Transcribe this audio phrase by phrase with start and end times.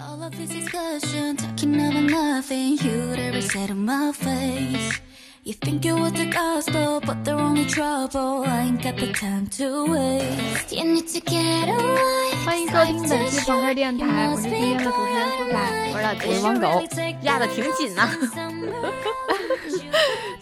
[0.00, 5.00] All of this discussion, talking about nothing you'd ever said to my face.
[5.42, 8.44] You think the gospel, but they're only trouble.
[8.46, 10.70] I ain't got the time to waste.
[10.70, 12.44] You need to get away.
[12.44, 15.58] 欢迎收听本期朋克电台，我是今天的主持人苏仔。
[15.92, 16.82] 我是老我铁，汪狗
[17.22, 18.08] 压的挺紧呐、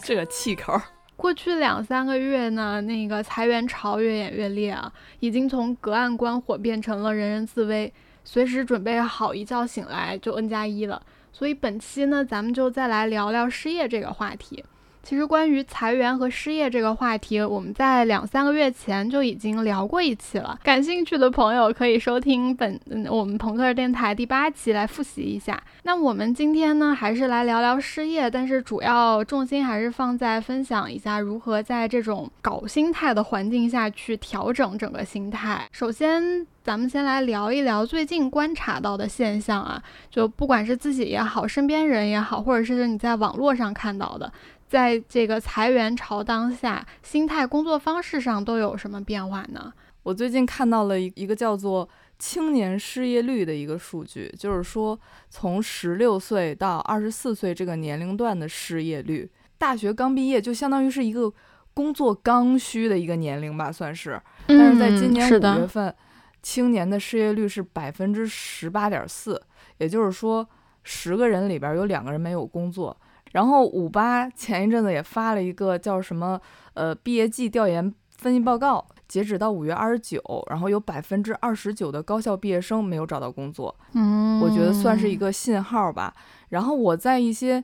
[0.03, 0.79] 这个气口，
[1.15, 7.91] 过去两三个月呢，那个裁员潮越演越烈啊，已经从隔岸观火变成了人人自危，
[8.29, 11.01] 随时准备好一觉醒来就 N 加一了。
[11.31, 14.65] 所以本期呢，咱们就再来聊聊失业这个话题。
[15.03, 20.59] 其实关于裁员和失业这个话题，我们在两三个月前就已经聊过一期了。
[20.63, 22.77] 感兴趣的朋友可以收听本
[23.09, 25.61] 我们朋克电台第八期来复习一下。
[25.83, 35.65] 那我们今天呢，还是来聊聊失业，但是主要重心还是放在分享一下如何在这种搞心态的环境下去调整整个心态。
[35.71, 44.29] 首先，咱们先来聊一聊最近观察到的现象啊，就不管是自己也好，身边人也好，或者是你在网络上看到的。
[44.67, 49.73] 在这个裁员潮当下，心态、工作方式上都有什么变化呢？
[50.03, 51.87] 我最近看到了一一个叫做
[52.19, 61.31] 青年失业率的一个数据，就是说从十六岁到二十四岁这个年龄段的失业率，大学刚毕业就相当于是一个
[61.73, 64.19] 工作刚需的一个年龄吧，算是。
[64.47, 65.93] 但是在今年五月份，
[66.41, 69.41] 青年的失业率是百分之十八点四，
[69.77, 70.47] 也就是说
[70.83, 72.95] 十个人里边有两个人没有工作。
[73.33, 76.39] 然后五八前一阵子也发了一个叫什么
[76.73, 86.13] 呃毕业季调研分析报告，截止到五月二十九，然后有百分之二十九的高校毕业生没有找到工作，嗯，我觉得算是一个信号吧。
[86.49, 87.63] 然后我在一些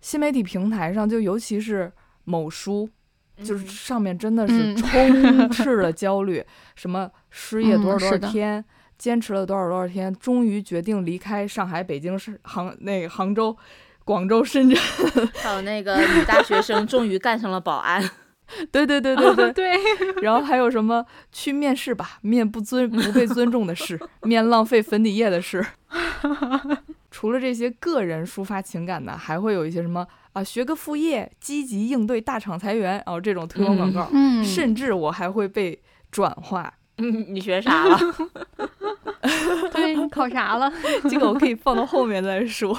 [0.00, 1.90] 新媒体平台上，就尤其是
[2.24, 2.88] 某书，
[3.42, 6.44] 就是上面真的是嗯充斥 了焦虑，
[6.76, 8.64] 什么失业多少多少天，
[8.96, 13.56] 坚持了多少多少天，终于决定离开上海、北京、是杭那个杭州、
[14.04, 14.78] 广州、深圳。
[15.34, 18.02] 还有那个女大学生 终于干上了保安，
[18.70, 19.52] 对对对对对。
[19.52, 19.72] 对，
[20.22, 25.64] 然后还有什么去面试吧，面不尊不被尊重的事，面浪费粉底液的事。
[27.10, 35.78] 除了这些个人抒发情感的，还会有一些什么啊，学个副业，积极应对大厂裁员，然后这种推广广告，嗯，甚至我还会被
[36.10, 36.72] 转化。
[37.02, 37.98] 嗯， 你学啥了？
[39.72, 40.72] 对，你考啥了？
[41.10, 42.72] 这个我可以放到后面再说。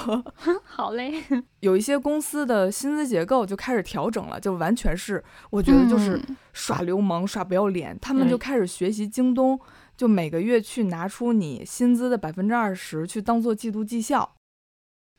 [0.64, 1.22] 好嘞，
[1.60, 9.58] 有一些公司的薪资结构就开始调整了，就完全是我觉得就是嗯耍流氓、耍不要脸，他们就嗯开始学习京东，
[9.96, 14.34] 就每个月去拿出你薪资的百分之二十去当做季度绩效。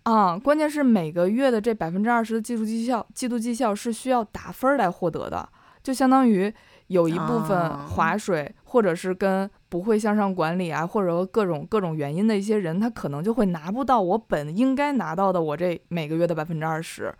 [0.03, 5.49] 啊，关键是每个月的这百分之二十的季度绩效，季度绩效是需要打分儿来获得的，
[5.81, 6.53] 就相当于
[6.87, 17.13] 有一部分啊划水，或者是跟不会向上管理啊，或者说各种各种原因的一些人，他可能就会拿不到我本应该拿到的我这每个月的百分之二十。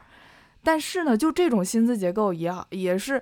[0.64, 3.22] 但是呢，就这种薪资结构也好也是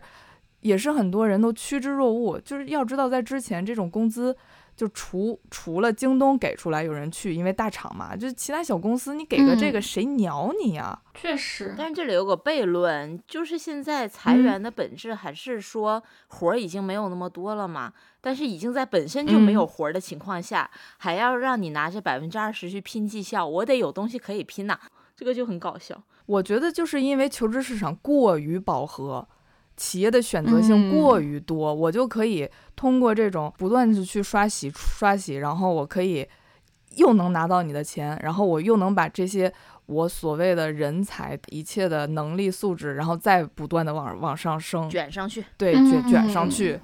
[0.61, 2.39] 也是很多人都趋之若鹜。
[2.39, 4.35] 就是要知道，在之前这种工资，
[4.75, 9.81] 就除除了京东给出来有人去，因为大厂嘛，就是其他小公司你给个这个、嗯。
[9.81, 19.67] 谁鸟你呀、确实，但是这里有个悖论，就是现在裁员的本质还是说活儿已经没有那么多了嘛，但是已经在本身就没有嗯。
[19.67, 24.79] 活儿的情况下，还要让你拿这百分之二十去拼绩效，我得有东西可以拼呐、
[25.15, 26.01] 这个就很搞笑。
[26.25, 29.27] 我觉得就是因为求职市场过于饱和，
[29.75, 30.91] 企业的选择性嗯。
[30.91, 36.27] 过于多，我就可以通过这种不断的去刷洗刷洗，然后我可以
[36.95, 39.51] 又能拿到你的钱，然后我又能把这些
[39.87, 46.79] 我所谓的人才一切的能力素质，然后再不断的往往上升，卷上去，对，嗯卷卷上去。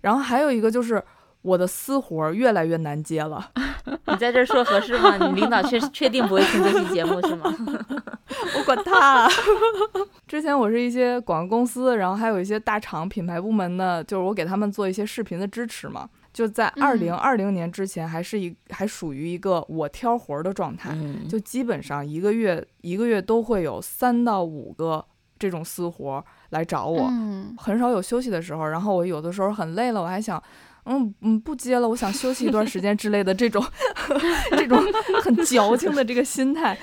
[0.00, 1.02] 然后还有一个就是
[1.42, 3.50] 我的私活儿越来越难接了。
[4.06, 5.16] 你在这儿说合适吗？
[5.16, 7.44] 你领导确确定不会听这期节目是吗？
[8.56, 9.28] 我管他。
[10.26, 16.08] 之前我是一些广告公司，然后还有一些大厂品牌部门的，就是我给他们做一些视频的支持嘛。
[16.32, 25.04] 就在二零二零年之前，还是一还属于一个我挑活儿的状态，嗯，就基本上一个月一个月都会有三到五个
[25.38, 28.64] 这种私活儿来找我，嗯，很少有休息的时候。
[28.66, 30.40] 然后我有的时候很累了，我还想。
[30.86, 33.64] 嗯嗯，不接了，我想休息一段时间之类的，这种
[34.50, 34.82] 这种
[35.22, 36.76] 很矫情的这个心态，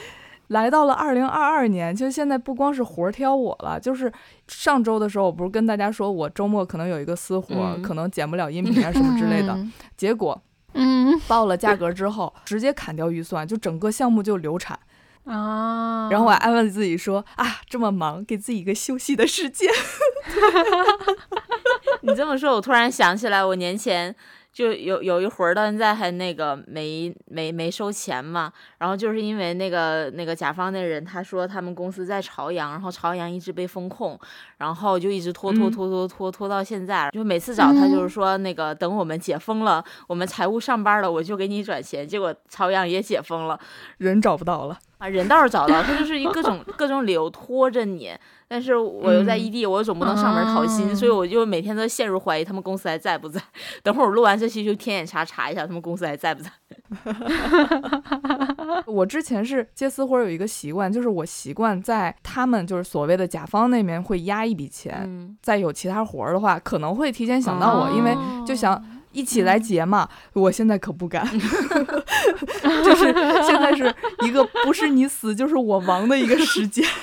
[0.47, 4.11] 来到了二零二二年，其实现在不光是活儿挑我了，就是
[4.47, 9.71] 上周的时候，我不是跟大家说我周末可能有一个私活，嗯可能剪不了音频啊什么之类的，嗯。
[9.97, 10.41] 结果
[10.73, 11.19] 嗯。
[11.27, 14.77] 报了价格之后，直接砍掉预算，就整个项目就流产。
[15.27, 19.69] 啊，然后我还安慰自己说啊，这么忙，给自己一个休息的时间。
[22.01, 24.15] 你这么说，我突然想起来，我年前
[24.53, 34.17] 就有有一回儿到现在还那个没没没收钱嘛，然后就是因为那个那个甲方那人他说他们公司在朝阳，然后朝阳一直被封控，
[34.57, 43.59] 然后就一直拖拖嗯拖拖拖拖到现在，就每次找他就是说那个等我们解封了，我们财务上班了，我就给你转钱，结果朝阳也解封了。
[43.97, 44.79] 人找不到了。
[44.97, 48.11] 啊，人倒是找到，他就是一 各种各种理由拖着你，
[48.47, 53.39] 但是我又在嗯异地，我又总不能上门讨薪，所以我就每天都陷入怀疑他们公司还在不在。
[53.83, 56.49] 等会儿我录完这期就天眼查查一下他们公司还在不在。
[58.87, 68.15] 我之前是接私活有一个习惯，就是我习惯在他们就是所谓的甲方那边会压一笔钱，嗯，再有其他活儿的话，可能会提前想到我，因为
[68.45, 68.81] 就想
[69.17, 70.07] 一起来结嘛。
[70.33, 71.25] 我现在可不敢，
[72.85, 73.11] 就是
[73.43, 76.85] 现在是一个不是你死就是我亡的一个时间。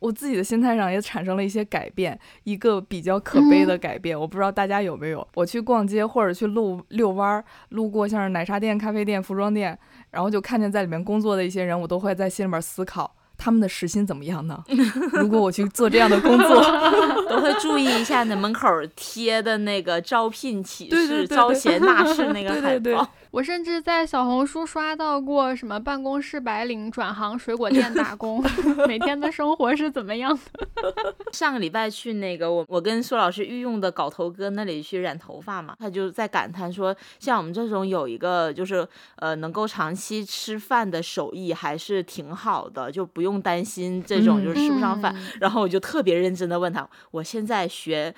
[0.00, 5.26] 我自己的心态上也产生了一些改变，一个比较可悲的改变，我不知道大家有没有。
[5.34, 9.78] 我去逛街或者去路遛弯儿，路过像是奶茶店、咖啡店、服装店，
[10.10, 13.14] 然后就看见在里面工作的一些人，我都会在心里面思考。
[13.38, 14.62] 他们的时薪怎么样呢？
[15.14, 16.60] 如果我去做这样的工作，
[17.30, 23.10] 都会注意一下你门口贴的那个招聘启事、招对对对贤纳士那个 对对对海报。
[23.38, 28.42] 我甚至在小红书刷到过什么办公室白领转行水果店打工，
[28.88, 30.66] 每天的生活是怎么样的？
[31.30, 38.84] 上个礼拜去那个我我跟苏老师御用的搞头哥那里去染头发嘛，他就在感叹说，像我们这种有一个就是
[39.18, 45.14] 呃能够长期吃饭的手艺还是挺好的，就不用担心这种就是吃不上饭。
[45.14, 48.12] 嗯然后我就特别认真的问他，我现在学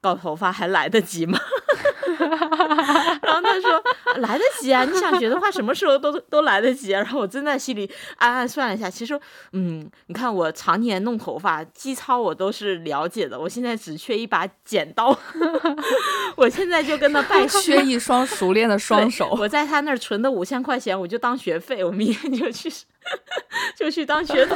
[0.00, 1.38] 搞头发还来得及吗？
[3.22, 3.82] 然后他说
[4.18, 7.00] 来得及啊，你想学的话，什么时候都都来得及啊。
[7.00, 9.18] 然后我真在心里暗暗算了一下，其实，
[9.52, 15.16] 嗯，你看我常年弄头发，基操我都是了解的，我现在只缺一把剪刀，
[16.36, 19.34] 我现在就跟他拜 缺一双熟练的双手。
[19.38, 22.70] 我在他那儿存的五千块钱，我就当学费，我明天就去
[23.76, 24.54] 就去当学徒。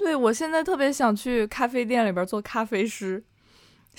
[0.00, 3.22] 对我现在特别想去咖啡店里边做咖啡师，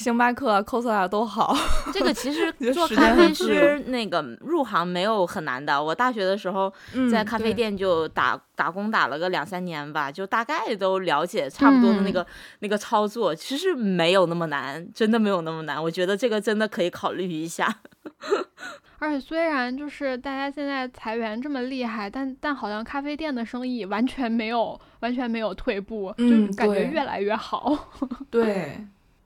[0.01, 1.56] 星巴克啊、Costa 啊都好。
[1.94, 5.81] 这个其实 做咖啡师那个入行没有很难的。
[5.81, 6.69] 我大学的时候
[7.12, 12.27] 在嗯咖啡店就打打工打了个两三年吧，就大概都了解差不多的那嗯个、
[12.59, 15.81] 那个操作，其实没有那么难，真的没有那么难。
[15.81, 17.74] 我觉得这个真的可以考虑一下。
[19.00, 27.89] 而且虽然就是大家现在裁员这么厉害，但但好像咖啡店的生意完全没有完全没有退步，嗯就感觉越来越好。
[28.30, 28.80] 对，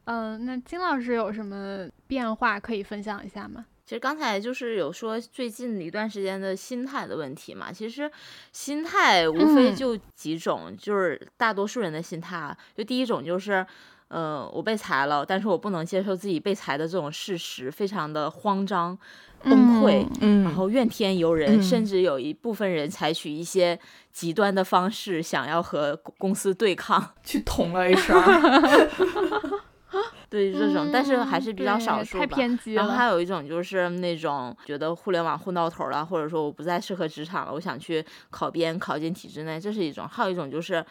[0.05, 3.65] 嗯，那金老师有什么变化可以分享一下吗？
[3.85, 8.09] 其实刚才就是有说最近一段时间的心态的问题嘛，其实
[8.51, 13.65] 心态无非嗯就几种，就是大多数人的心态啊，就第一种就是。
[14.07, 18.95] 呃，我被裁了，但是我不能接受自己被裁的这种事实，非常的慌张、
[19.41, 23.77] 崩溃，嗯然后怨天尤人，嗯甚至有一部分人采取一些
[24.13, 27.13] 极端的方式，想要和公公司对抗。
[27.23, 29.59] 去捅了 HR。
[30.29, 32.25] 对这种，但是还是比较少数吧。
[32.27, 33.05] 偏激然后还。
[33.05, 40.83] 有一种就是那种觉得互联网混到头了，或者说我不再适合职场了，我想去考编考进体制内，这是一种；还有一种就是。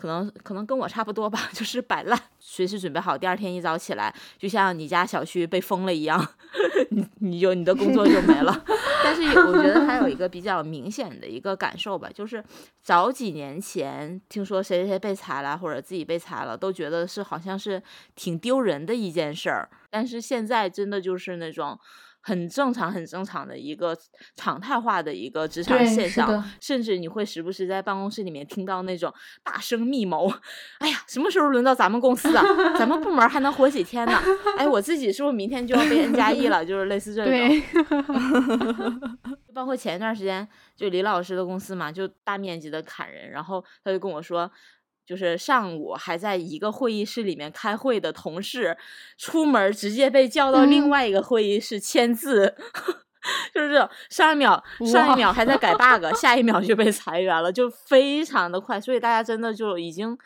[0.00, 6.26] 可能可能跟我差不多吧， 就是摆烂，随时准备好第二天一早起来，就像你家小区被封了一样，
[6.90, 8.64] 你你就你的工作就没了。
[9.04, 12.42] 但是我觉得还有一个比较明显的一个感受吧，就是
[12.82, 17.82] 早几年前听说谁谁谁被裁了，或者自己被裁了，都觉得是好像是
[18.14, 19.68] 挺丢人的一件事儿。
[19.90, 21.78] 但是现在真的就是那种
[22.20, 23.96] 很正常、很正常的一个
[24.36, 29.12] 常态化的一个职场现象，甚至你会时不时在办公室里面听到那种
[29.42, 30.30] 大声密谋
[30.80, 32.44] ：“哎呀，什么时候轮到咱们公司啊？
[32.78, 34.20] 咱们部门还能活几天呢？
[34.58, 37.32] 哎，我自己是不是明天就要被 N 加一了？”就是类似这种。
[37.32, 37.62] 对，
[39.54, 40.46] 包括前一段时间，
[40.76, 44.50] 就李老师的公司嘛，就大面积的砍人，然后他就跟我说，
[45.10, 48.76] 就是上午还在一个会议室里面开会的同事，
[49.18, 52.54] 出门直接被叫到另嗯外一个会议室签字。
[53.52, 60.16] 就是这种，上一秒上一秒还在改 bug，下一秒就被裁员了，就非常的快，所以大家真的就已经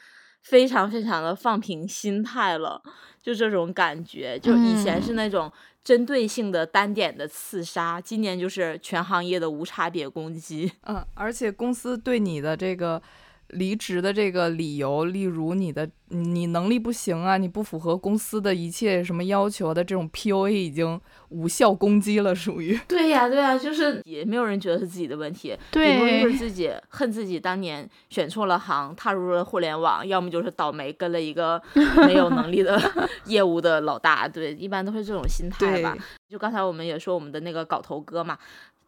[0.42, 2.82] 非常非常的放平心态了，
[3.22, 4.38] 就这种感觉。
[4.38, 5.50] 就以前是嗯那种
[5.82, 10.70] 针对性的单点的刺杀，今年就是全行业的无差别攻击。
[10.82, 13.02] 嗯，而且公司对你的这个
[13.48, 22.78] 离职的这个理由，例如你的你能力不行啊，你不符合公司的一切什么要求的这种 PUA 已经无效攻击了，属于。
[22.88, 31.60] 对呀，对呀，就是也没有人觉得是自己的问题，对，顶多就是自己 恨自己当年选错了行，踏入了互联网，要么就是倒霉跟了一个
[32.06, 32.80] 没有能力的
[33.26, 35.96] 业务的老大，对，一般都是这种心态吧。
[36.28, 38.36] 就刚才我们也说我们的那个搞头哥嘛。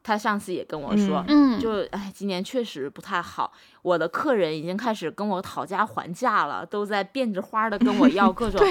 [0.06, 3.52] 他上次也跟我说，嗯，就哎，今年确实不太好。
[3.82, 8.60] 我的客人已经开始跟我讨价还价了，都在变着花的跟我要各种，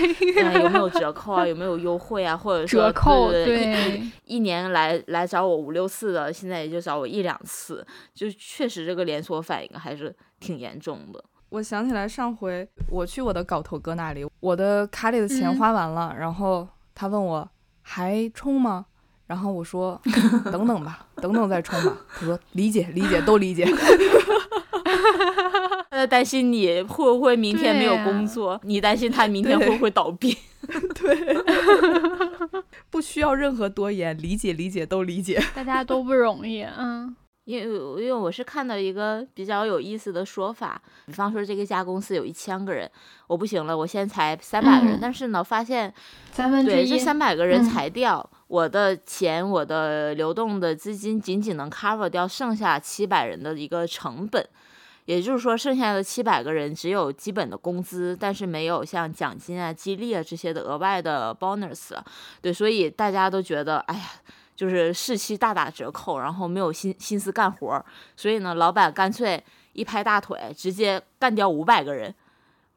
[0.64, 11.22] 有没有 折扣啊，有没有优惠啊，或者说折扣，对，一年来来找我五六次的，现在也就找我一两次，就确实这个连锁反应还是挺严重的。
[11.50, 17.50] 我想起来上回我去我的搞头哥那里，我的卡里的钱花完了，然后他问我
[17.82, 18.86] 还充吗？
[19.28, 20.00] 然后我说，
[20.52, 21.98] 等等吧，等等再冲吧。
[22.18, 23.66] 他说理解理解都理解。
[25.90, 30.38] 他在担心你会不会明天没有工作，你担心他明天会不会倒闭。
[30.96, 31.44] 对，
[32.90, 35.42] 不需要任何多言，理解理解都理解。
[35.56, 37.16] 大家都不容易，嗯。
[37.46, 37.64] 因为
[38.04, 42.90] 因为我是看到一个比较有意思的说法，比方说这个家公司有一千个人，
[43.28, 45.94] 我不行了，我现在才三百个人，但是呢，发现
[46.32, 54.48] 三分之一，这三百个人裁掉，我的钱，我的流动的资金仅仅能 cover 掉剩下七百人的一个成本，
[55.06, 61.92] 也就是说，剩下的七百个人只有基本的工资，但是没有像奖金啊、激励啊这些的额外的 bonus，
[62.42, 64.04] 对，所以大家都觉得，哎呀。
[64.56, 67.86] 就是士气大打折扣，然后没有心心思干活，
[68.16, 72.16] 所以呢，老板干脆一拍大腿，直接干掉五百个人，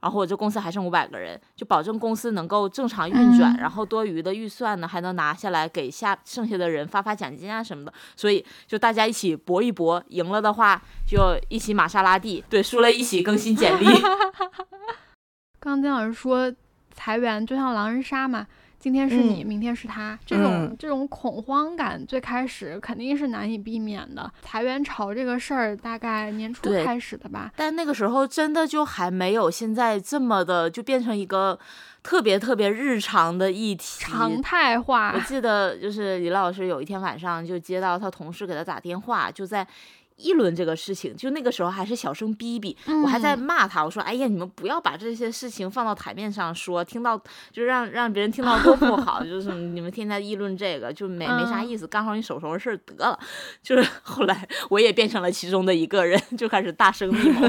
[0.00, 13.86] 然后我这公司还剩五百个人，就保证公司能够正常运转，然后多余的预算呢还能拿下来给下剩下的人发发奖金啊什么的，所以就大家一起搏一搏，赢了的话就一起玛莎拉蒂，对，输了一起更新简历。
[15.58, 16.52] 刚金老师说
[16.94, 18.46] 裁员就像狼人杀嘛。
[18.78, 24.30] 今天是你，明天是他，这种这种恐慌感，最开始肯定是难以避免的。
[24.42, 31.58] 裁员潮这个事儿，大概年初开始的吧，但那个时候真的就还没有现在这么的，就变成一个
[32.02, 35.12] 特别特别日常的议题，常态化。
[35.14, 39.66] 我记得就是李老师有一天晚上就接到他同事给他打电话，就在。
[40.18, 47.20] 议论这个事情，就那个时候还是小声逼逼，我还在骂他，我说：“哎呀，你们不要把这些事情放到台面上说，听到
[47.52, 53.18] 就让让别人听到多不好， 就是你们天天议论这个，就没没啥意思，干好你手头的事儿得了。”
[53.62, 57.48] 就是 后来我也变成了其中的一个人，就开始大声密谋。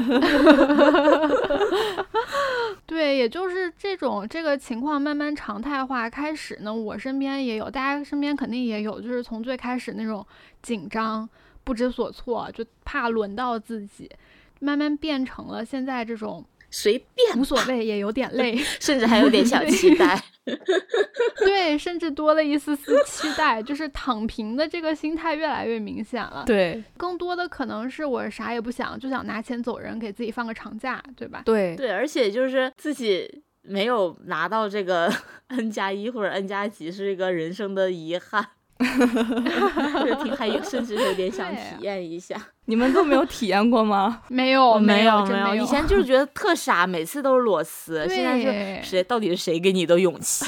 [2.86, 10.24] 对，也就是这种这个情况慢慢常态化开始呢，我身边也有，大家身边肯定也有，就是从最开始那种
[10.62, 11.28] 紧张。
[11.64, 14.10] 不知所措，就怕轮到自己，
[14.58, 20.22] 慢慢变成了现在这种随便无所谓，也有点累， 甚至还有点小期待。
[21.38, 26.44] 对，甚至多了一丝丝期待，就是躺平的这个心态越来越明显了。
[26.46, 31.42] 对，更多的可能是我啥也不想，就想拿钱走人，给自己放个长假，对吧？
[31.44, 35.12] 对对，而且就是自己没有拿到这个
[35.48, 38.44] N 加一或者 N 加几，是一个人生的遗憾。
[40.06, 42.40] 就挺还有，甚至有点想体验一下。
[42.64, 44.22] 你们都没有体验过吗？
[44.28, 45.62] 没有，没有，没有。
[45.62, 48.08] 以前就是觉得特傻，每次都是裸辞。
[48.08, 49.02] 现在是谁？
[49.02, 50.46] 到底是谁给你的勇气？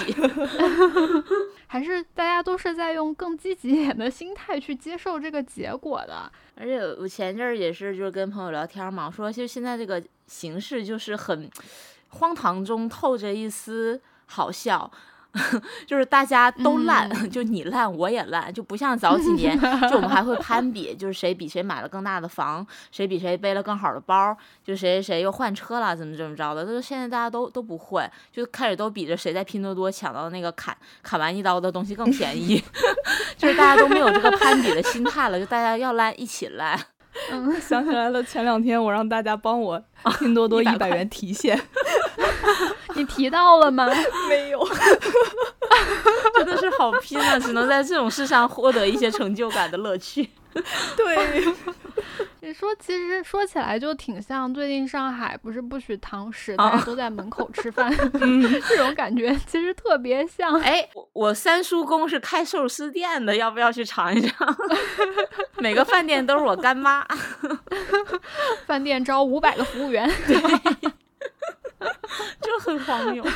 [1.66, 6.30] 还是大家都是在用更积极一点的心态去接受这个结果的？
[6.54, 11.50] 而且我前阵儿也是，就是跟朋友聊天嘛，说就现在这个形势就是很
[12.08, 14.90] 荒唐中透着一丝好笑。
[15.86, 19.58] 就是大家都烂， 就你烂我也烂，就不像早几 年，
[19.88, 26.64] 就我们还会攀比，就是谁比谁买了更大的房，谁比谁背了更好的包，就谁谁谁又换车了，怎么怎么着的。
[26.64, 32.62] 但是现在大家都都不会，就开始都比着谁在拼多多抢到那个砍砍完一刀的东西更便宜，
[33.38, 36.78] 就是大家都没有这个攀比的心态了，就大家要烂一起烂。
[37.30, 39.82] 嗯，想起来了，前两天我让大家帮我
[40.18, 41.58] 拼多多一百元提现。
[42.96, 43.86] 你提到了吗？
[44.28, 44.62] 没有，
[46.36, 47.38] 真的是好拼啊！
[47.38, 50.28] 只能在这种事上获得一些成就感的乐趣。
[50.96, 51.42] 对，
[52.40, 57.90] 你说其实说起来就挺像最近上海不是不许堂食，大家都在门口吃饭，
[58.68, 60.60] 这种感觉其实特别像。
[60.60, 64.56] 哎，我三叔公是开寿司店的，要不要去尝一尝？
[65.56, 67.02] 每个饭店都是我干妈，
[68.66, 70.06] 饭店招五百个服务员。
[72.40, 73.24] 就很荒谬。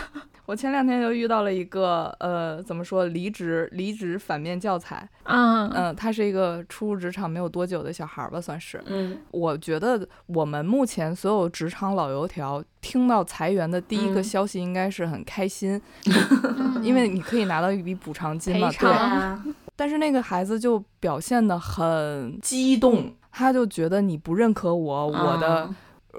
[0.47, 5.09] 我前两天就遇到了一个呃，怎么说离职离职反面教材。
[5.25, 8.81] 嗯嗯，他是一个初入职场没有多久的小孩儿吧，算是。
[8.87, 18.71] 嗯我觉得我们目前所有职场老油条听到裁员的第一个嗯消息，应该是很开心，嗯因为你可以拿到一笔补偿金嘛。
[18.79, 18.89] 对。
[18.89, 25.77] 啊， 但是那个孩子就表现的很激动，他就觉得你不认可我，我的啊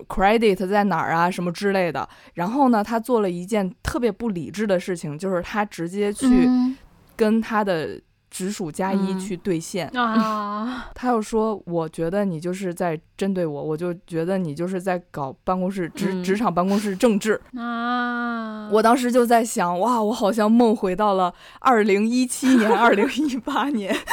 [0.08, 2.08] credit 在哪儿啊，什么之类的。
[2.34, 6.77] 然后呢，他做了一件特别不理智的事情，就是他直接去嗯
[7.16, 9.88] 跟他的直属加一嗯去兑现。
[9.96, 17.39] 啊， 他又说：“我觉得你就是在针对我，我就觉得你就是在搞办公室职嗯职场办公室政治。
[17.57, 23.96] 啊，我当时就在想，哇，我好像梦回到了二零一七年、二零一八年。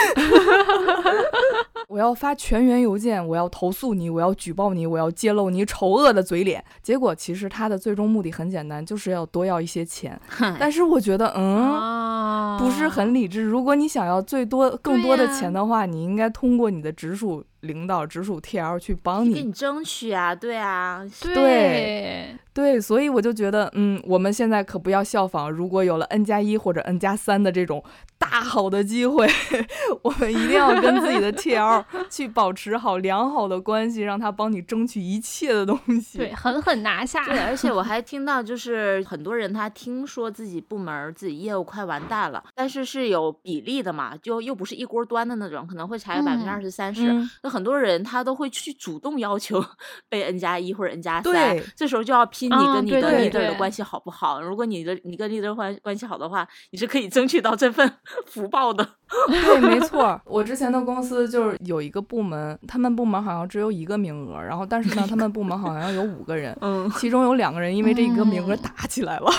[1.88, 6.64] 我要发全员邮件，我要投诉你，我要举报你，我要揭露你丑恶的嘴脸。
[6.83, 10.18] 结果其实他的最终目的很简单，就是要多要一些钱。
[10.59, 11.73] 但是我觉得，嗯。
[11.73, 13.42] 啊，不是很理智。
[13.42, 19.35] 如果你想要最多、更多的钱的话，你应该通过你的直属领导、直属 TL 去帮你。
[19.35, 27.83] 给你争取啊，对啊，对，对，所以我就觉得，嗯，我们现在可不要效仿，如果有了 N 加一或者 N 加三的这种
[28.18, 29.28] 大好的机会，
[30.02, 36.18] 我们一定要跟自己的 TL 去保持好良好的关系，让他帮你争取一切的东西。
[36.18, 37.25] 对，狠狠拿下。
[37.26, 47.11] 对，而且我还听到，就是很多人他听说自己部门自己业务快完蛋了，但是是有比例的嘛，就又不是一锅端的那种，可能会裁个百分之嗯二十三十。
[47.11, 49.64] 嗯那很多人他都会去主动要求
[50.11, 54.42] 被 N 加一或者 N 加三对，这时候就要拼你啊跟你的 leader 的关系好不好。
[54.42, 57.90] 如果你的你跟 leader 关关系好的话，你是可以争取到这份
[58.26, 58.84] 福报的。
[59.30, 60.20] 对，没错。
[60.25, 69.30] 我之前的公司就是有一个部门，他们部门好像只有一个名额，然后但是呢，他们部门好像有五个人，嗯，其中有两个人因为这一个名额嗯打起来了。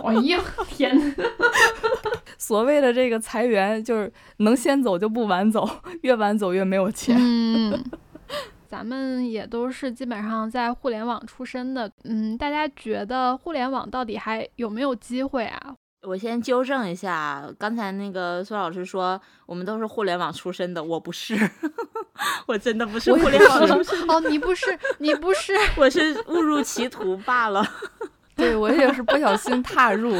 [0.06, 1.14] 哎呀，天哪！
[2.38, 5.68] 所谓的这个裁员，就是能先走就不晚走，
[6.02, 7.16] 越晚走越没有钱。
[7.20, 7.84] 嗯，
[8.66, 15.74] 咱们也都是基本上在互联网出身的，嗯，大家觉得互联网到底还有没有机会啊？
[16.02, 21.36] 我先纠正一下，刚才那个苏老师说我们都是互联网出身的，我不是，
[22.46, 27.62] 我真的不是互联网出身，哦，你不是，你不是，我是误入歧途罢了。
[28.40, 30.14] 对我也是不小心踏入，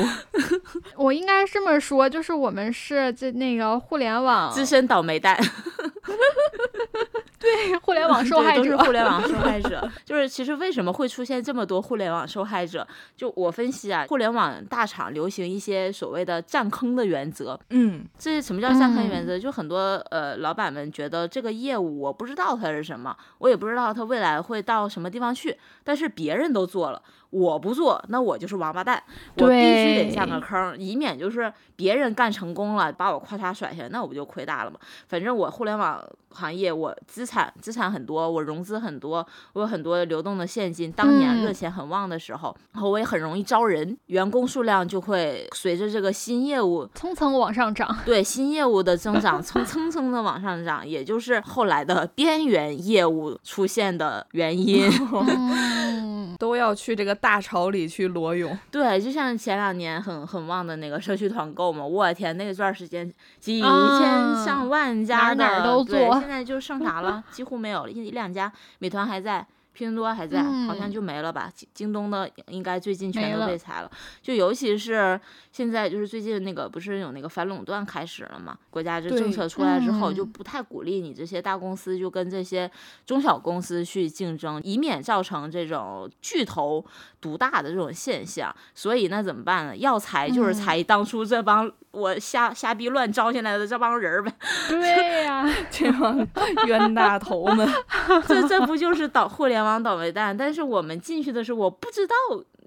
[0.96, 5.36] 我应该这么说，就是我们是这那个互联网资深倒霉蛋，
[7.38, 8.84] 对互联网受对都是害者。
[8.84, 9.90] 互联网受害者。
[10.04, 12.87] 就是其实为什么会出现这么多互联网受害者？
[13.16, 17.59] 就我分析啊，互联网大厂流行一些所谓的占坑的原则。
[17.70, 19.38] 嗯，这什么叫占坑嗯原则？
[19.38, 19.78] 就很多
[20.11, 29.03] 呃老板们觉得这个业务我不知道它是什么，我也不知道它未来会到什么地方去，但是别人都做了，我不做，那我就是王八蛋，
[29.37, 34.79] 我必须得下个对坑，以免就是别人干成功了，把我咔嚓甩下来，那我不就亏大了吗？
[35.09, 40.90] 反正我互联网行业，我资产资产很多，我融资很多，我有很多流动的现金。
[40.90, 54.90] 当年热嗯钱很旺的时候，然后我也很容易招人，员工数量就会随着这个新业务蹭蹭往上涨，对新业务的增长蹭蹭蹭的往上涨，也就是后来的边缘业务出现的原因。
[55.12, 58.59] 嗯，都要去这个大潮里去裸泳。
[58.70, 67.22] 对，就像前两年很很旺的那个社区团购嘛，我天，那段时间几千啊上万家的，哪哪都对做现在就剩啥了？
[67.31, 69.46] 几乎没有了，一一两家，美团还在。
[69.72, 71.50] 拼多多还在，好像嗯就没了吧？
[71.55, 73.90] 京京东的应该最近全都被裁了。
[74.20, 75.18] 就尤其是
[75.52, 78.56] 现在，就是最近那个不是有那个反垄断开始了嘛？
[78.70, 82.70] 国家这政策出来之后，就嗯不太鼓励你这些大公司就跟这些
[83.04, 86.84] 中小公司去竞争，以免造成这种巨头
[87.20, 88.54] 独大的这种现象。
[88.74, 89.76] 所以那怎么办呢？
[89.76, 94.32] 要裁就是嗯裁当初这帮我瞎瞎逼乱招进来的这帮人儿呗。
[94.68, 96.24] 对呀、 这帮
[96.66, 97.68] 冤大头们，
[98.28, 100.36] 这这不就是倒互联网倒霉蛋？
[100.36, 102.14] 但是我们进去的时候，我不知道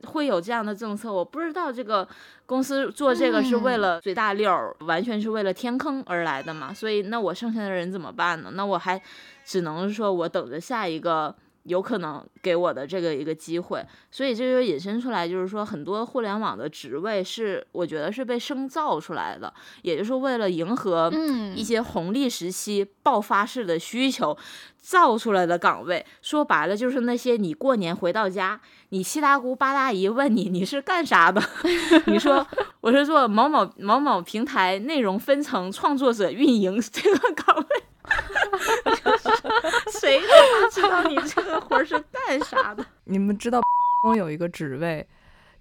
[0.07, 2.07] 会有这样的政策，我不知道这个
[2.45, 6.73] 公司做这个是为嗯了随大溜儿，完全是为了填坑而来的嘛。
[6.73, 8.51] 所以那我剩下的人怎么办呢？
[8.53, 9.01] 那我还
[9.43, 11.35] 只能说我等着下一个。
[11.63, 24.37] 有可能给我的这个一个机会，所以这就引申出来，就是说很多互联网的职位是我觉得是被生造出来的，也就是为了迎合嗯一些红利时期爆发式的需求
[24.77, 31.41] 造出来的岗位，说白了就是那些你过年回到家，你七大姑八大姨问你你是干啥的，
[32.07, 32.45] 你说
[32.81, 37.83] 我是做某某某某平台内容分层创作者运营这个岗位。
[39.99, 42.85] 谁他妈知道你这个活儿是干啥的？
[43.05, 43.61] 你们知道
[44.17, 45.07] 有一个职位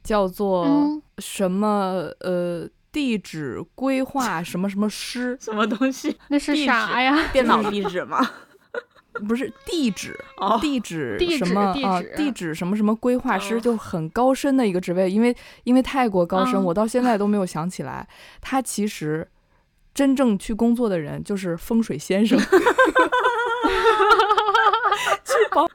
[0.03, 6.19] 叫做嗯什么呃地址规划什么什么师，什么东西？
[6.29, 7.29] 那是啥呀？
[7.33, 8.19] 电脑地址吗？
[9.29, 11.73] 不是地址，哦地址地址什么啊？
[11.75, 18.09] 地址地址什么什么规划师，哦就很高深的一个职位，因为因为太过高深，嗯我到现在都没有想起来。
[18.41, 19.27] 他其实
[19.95, 22.47] 真正去工作的人就是风水先生， 去
[25.51, 25.69] 帮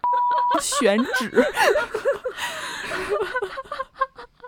[0.60, 1.32] 选址。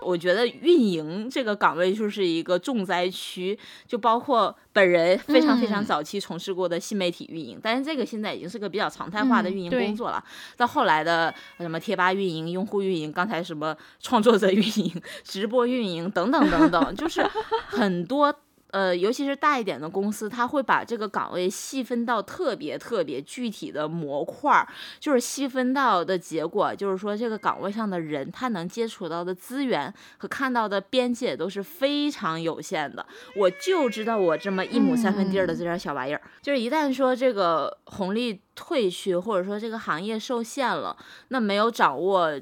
[0.01, 3.55] 我觉得运营这个岗位就是一个重灾区，
[3.86, 10.23] 就包括本人非常非常嗯早期从事过的新媒体运营，但是这个现在已经是个比较常态化的运营工作了。
[10.58, 17.21] 到后来的什么贴吧运营、用户运营，刚才什么创作者运营、直播运营等等等等，就是
[17.67, 18.34] 很多。
[18.71, 24.67] 呃，尤其是大一点的公司，它会把这个岗位细分到特别特别具体的模块儿，
[24.99, 33.05] 就是细分到的结果，就是说这个岗位上的人，他能接触到的资源和看到的边界都是非常有限的。
[33.36, 40.95] 我就知道我这么一亩三分地儿的这点儿小玩意儿，就是一旦说这个红利退去，或者说这个行业受限了，
[41.29, 42.39] 那没有掌握。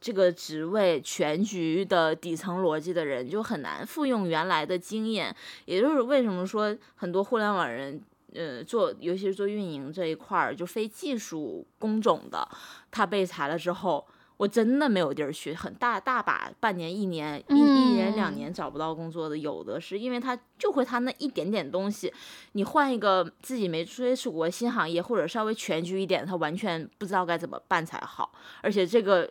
[0.00, 5.34] 这个职位全局的底层逻辑的人就很难复用原来的经验，
[5.66, 8.00] 也就是为什么说很多互联网人，
[8.34, 12.48] 呃，做尤其是做运营这一块儿，就非技术工种的，
[12.90, 14.06] 他被裁了之后，
[14.38, 18.36] 我真的没有地儿去，很大大把半年、一年、一一年、两嗯。
[18.36, 22.10] 年找不到工作的，有的是因为他就会他那一点点东西，
[22.52, 28.32] 你换一个自己没接触过新行业或者稍微全局一点，他完全不知道该怎么办才好，
[28.62, 29.30] 而且这个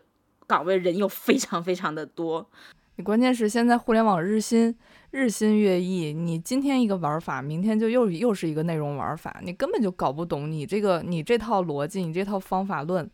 [0.50, 2.50] 岗位人又非常非常的多，
[2.96, 4.76] 你关键是现在互联网日新
[5.12, 13.08] 日新月异，你今天一个玩法，明天就又又是一个内容玩法，你根本就搞不懂你这个你这套逻辑，你这套方法论，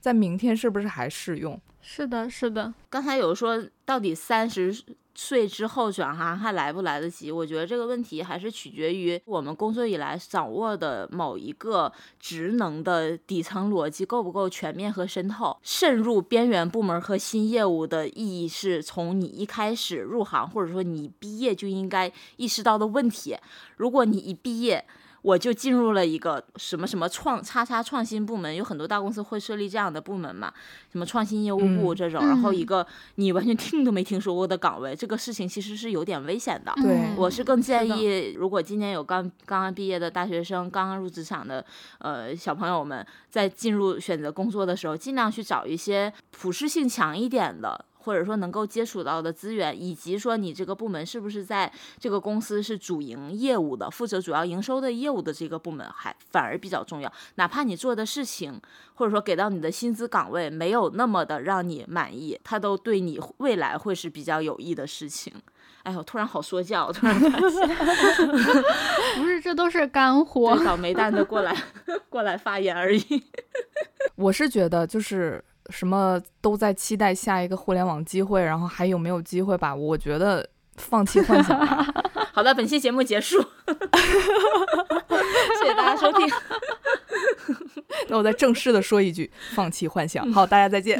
[0.00, 1.58] 在明天是不是还适用？
[1.80, 4.70] 是的，是的，刚才有说到底三十
[5.14, 7.30] 岁之后转行还来不来得及？
[7.30, 15.56] 我觉得这个问题还是取决于我们工作以来掌握的某一个职能的底层逻辑够不够全面和深透。
[15.62, 23.36] 渗入边缘部门和新业务的意义是从你一开始入行，或者说你毕业就应该意识到的问题。
[23.76, 24.84] 如果你一毕业，
[25.22, 30.52] 我就进入了一个什么什么创叉叉创新部门，有很多大公司会设立这样的部门嘛，
[30.90, 36.72] 什么创新业务部嗯这种，然后嗯一个你完全听都没听说过的岗位，这个事情其实是有点危险的。
[36.76, 41.64] 对嗯我是更建议，如果今年有刚刚刚毕业的大学生，刚刚入职场的
[41.98, 47.84] 呃小朋友们，在进入选择工作的时候，尽量去找一些普适性强一点的。
[48.02, 57.12] 或者说能够接触到的资源，以及说你这个部门是不是在这个公司是主营业务的，负责主要营收的业务的这个部门，还反而比较重要。
[57.36, 58.60] 哪怕你做的事情，
[58.94, 65.32] 或者说给到你的薪资岗位没有那么的让你满意，它都对你未来会是比较有益的事情。
[65.84, 67.68] 哎呦，突然好说教，突然发现
[69.18, 70.56] 不是，这都是干货。
[70.64, 71.56] 倒霉蛋的过来
[72.08, 73.02] 过来发言而已。
[74.14, 79.74] 我是觉得就是什么都在期待下一个互联网机会，然后还有没有机会吧？
[79.74, 81.84] 我觉得放弃幻想吧。
[82.32, 83.42] 好的，本期节目结束，
[85.60, 86.26] 谢谢大家收听。
[88.08, 90.30] 那我再正式的说一句，放弃幻想。
[90.32, 90.98] 好，大家再见。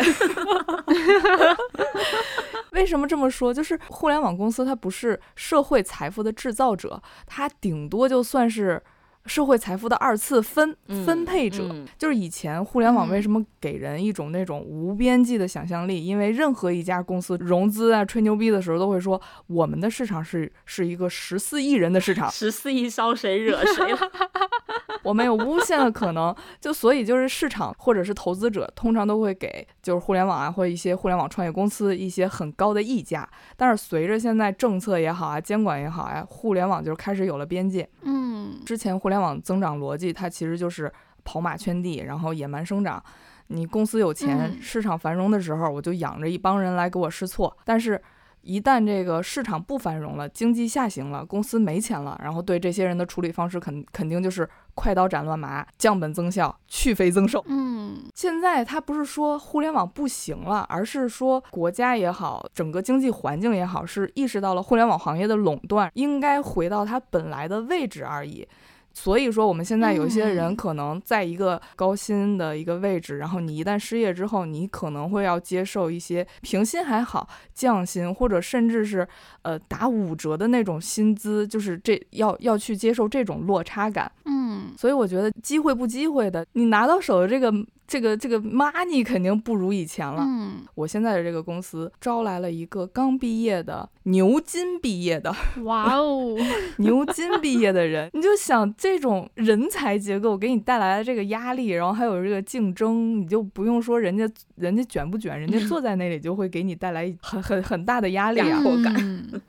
[2.72, 3.52] 为什么这么说？
[3.52, 8.82] 就是互联网公司它不是社会财富的制造者，它顶多就算是
[9.26, 11.68] 社会财富的二次分分配者。
[11.70, 16.04] 嗯就是以前互联网为嗯什么给人一种那种无边际的想象力？
[16.04, 23.98] 因为任何一家公司融资啊、吹牛逼的时候，都会说我们的市场是是一个十四亿人的市场， 十四亿烧谁惹谁了？
[25.04, 26.34] 我们有无限的可能。
[26.60, 33.28] 就所以就是市场或者是投资者，通常都会给就是互联网啊或者一些互联网创业公司一些很高的溢价。
[33.56, 37.88] 但是随着现在政策也好啊、监管也好啊，互联网就开始有了边界。
[38.02, 43.02] 嗯，之前互联网增长逻辑，它其实就是跑马圈地，然后野蛮生长。
[43.48, 47.54] 你公司有钱，嗯市场繁荣的时候，我就养着一帮人来给我试错。
[47.64, 48.00] 但是，
[48.40, 57.44] 一旦这个市场不繁荣了，经济下行了，公司没钱了，然后对这些人的处理方式肯肯定就是快刀斩乱麻，降本增效，去肥增瘦。
[57.46, 68.48] 嗯，现在它不是说互联网不行了，而是说国家也好，整个经济环境也好，是意识到了互联网行业的垄断应该回到它本来的位置而已。
[68.94, 79.06] 所以说，我们现在有一些人嗯可能在一个高薪的一个位置，然后你一旦失业之后，你可能会要接受一些平薪还好降薪，或者甚至是
[79.42, 84.10] 呃打五折的那种薪资，就是这要要去接受这种落差感。
[84.24, 84.41] 嗯，
[84.76, 87.52] 所以我觉得机会不机会的，你拿到手的这个
[87.86, 90.22] 这个这个 money 肯定不如以前了。
[90.26, 95.34] 嗯，我现在的这个公司招来了一个刚毕业的牛津毕业的。
[95.64, 96.36] 哇哦，
[96.78, 108.62] 牛津毕业的人，你就想这种人才结构给你带来的这个压力，然后还有这个竞争，你就不用说人家人家卷不卷，人家坐在那里就会给你带来很很很大的压力啊。
[108.64, 109.40] 嗯，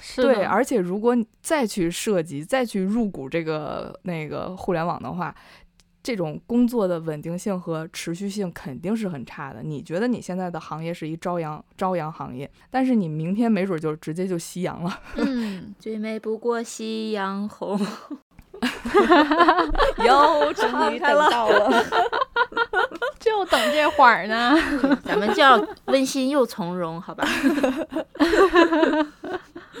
[0.00, 5.34] 是对，而且如果你再去涉及、再去入股这个那个互联网的话，
[6.00, 9.62] 这种工作的稳定性和持续性肯定是很差的。
[9.62, 15.00] 你觉得你现在的行业是一朝阳朝阳行业，但是你明天没准就直接就夕阳了。
[15.16, 17.78] 嗯，最美不过夕阳红，
[20.06, 21.84] 哟，终于等到了，
[23.20, 24.56] 就等这会儿呢。
[25.04, 27.28] 咱们就要温馨又从容，好吧？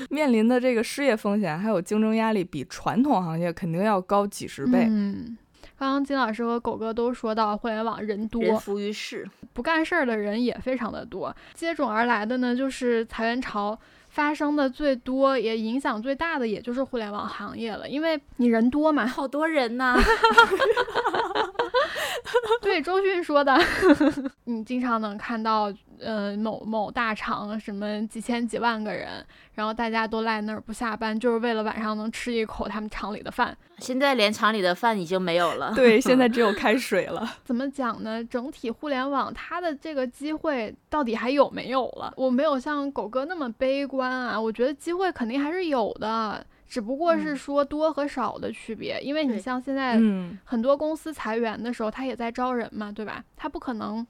[0.10, 4.86] 面临的这个失业风险还有竞争压力，比传统行业肯定要高几十倍。
[4.88, 5.36] 嗯，
[5.78, 11.34] 刚刚金老师和狗哥都说到，互联网人多，人浮于事，不干事儿的人也非常的多。
[11.54, 13.78] 接踵而来的呢，就是裁员潮。
[14.10, 19.06] 发生的最多也影响最大的，也就是互联网行业了，因为你人多嘛。
[19.06, 19.96] 好多人呐。
[22.62, 23.56] 对，周迅说的，
[24.44, 33.56] 你经常能看到，呃，某某大厂什么几千几万个人，然后大家都赖那儿不下班，就是为了晚上能吃一口他们厂里的饭。
[33.78, 35.72] 现在连厂里的饭已经没有了。
[35.74, 37.36] 对，现在 只有开水了。
[37.44, 38.24] 怎么讲呢？
[38.24, 42.12] 整体互联网它的这个机会到底还有没有了？
[42.16, 46.44] 我没有像狗哥那么悲观啊，我觉得机会肯定还是有的。
[46.68, 49.98] 只不过是说多和少的区别，因为你像现在
[50.44, 53.24] 很多公司裁员的时候，他也在招人嘛，对吧？
[53.38, 54.06] 他不可能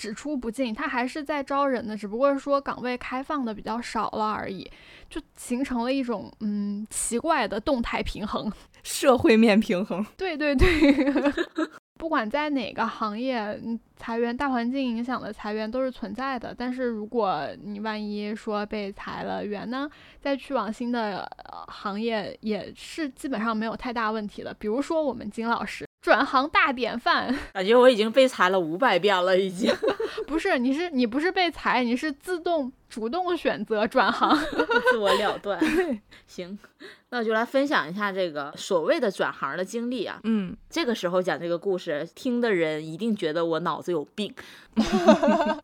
[0.00, 4.66] 只出不进，他还是在招人的，只不过是说岗位开放的比较少了而已，
[5.10, 8.50] 就形成了一种嗯奇怪的动态平衡，
[8.82, 10.02] 社会面平衡。
[10.16, 10.66] 对对对。
[12.00, 13.60] 不管在哪个行业，
[13.94, 16.54] 裁员大环境影响的裁员都是存在的。
[16.56, 19.86] 但是如果你万一说被裁了员呢，
[20.18, 21.30] 再去往新的
[21.68, 24.54] 行业也是基本上没有太大问题的。
[24.54, 29.72] 比如说我们金老师转行大典范， 感觉我已经被裁了五百遍了，已经。
[30.26, 34.36] 不是，你是你不是被裁，你是自动主动选择转行，
[34.90, 35.60] 自我了断。
[36.26, 36.58] 行。
[37.10, 40.20] 那我就来分享一下这个所谓的转行的经历啊。
[40.24, 44.32] 嗯，这个时候讲这个故事，听的人一定觉得我脑子有病。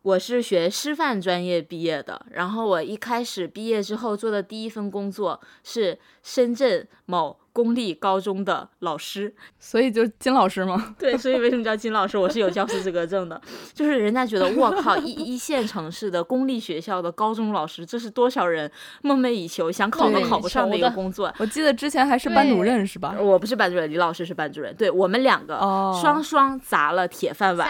[0.03, 7.39] 我是学师范专业毕业的，然后我一开始毕业之后做的第一份工作是深圳某。
[7.57, 10.93] 公立高中的老师，所以就金老师吗？
[10.99, 12.15] 对，所以为什么叫金老师？
[12.15, 13.41] 我是有教师资格证的。
[13.73, 21.33] 就是人家觉得，我靠，一一线城市的公立学校的高中老师，这是多少人梦寐以求、想考都考不上的一个工作。
[21.39, 23.15] 我记得之前还是班主任是吧？
[23.19, 24.75] 我不是班主任，李老师是班主任。
[24.75, 25.57] 对我们两个
[25.99, 27.67] 双双砸了铁饭碗。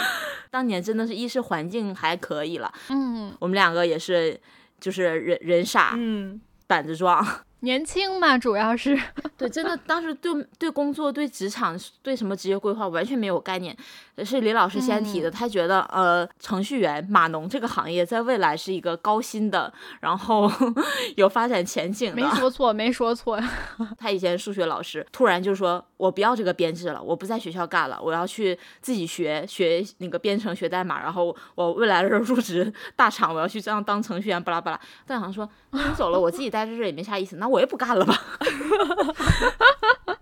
[0.52, 4.38] 当年真的是一是环境还可以了，嗯，我们两个也是，
[4.78, 7.26] 就是人人傻，嗯，板子壮。
[7.60, 8.98] 年轻嘛，主要是
[9.36, 13.76] 对，真的当时对对工作、对职场、对什么职业规划完全没有概念，
[14.24, 15.30] 是李老师先提的。
[15.30, 20.50] 他觉得呃，程序员、码农这个行业在未来是一个高薪的，然后
[21.16, 22.16] 有发展前景的。
[22.16, 23.40] 没说错，没说错。
[23.98, 34.80] 他以前数学老师，突然就说：“我不要这个编制了，我不在学校干了，我要去自己学学那个编程、学代码，然后我未来的时候入职大厂，我要去这样当程序员。”巴拉巴拉。
[35.06, 37.36] 但好像说你走了，我自己待在这也没啥意思。
[37.36, 38.16] 那我也不干了吧，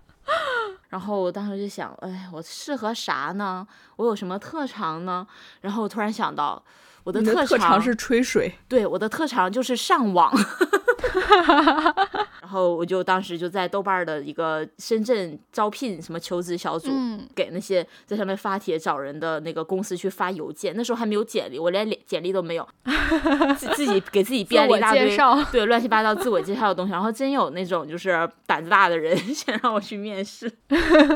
[0.89, 3.65] 然后我当时就想，哎，我适合啥呢？
[3.95, 5.25] 我有什么特长呢？
[5.61, 6.61] 然后我突然想到，
[7.03, 10.33] 我的特长是吹水，对，我的特长就是上网。
[12.41, 16.89] 然后我就当时就在豆瓣的一个深圳招聘什么求职小组，
[17.35, 20.73] 给那些在上面发帖找人的那个公司去发邮件。
[20.75, 22.67] 那时候还没有简历，我连简历都没有，
[23.57, 25.17] 自自己给自己编了一大堆
[25.51, 26.91] 对乱七八糟自我介绍的东西。
[26.91, 30.51] 然后真有那种就是胆子大的人想让我去面试，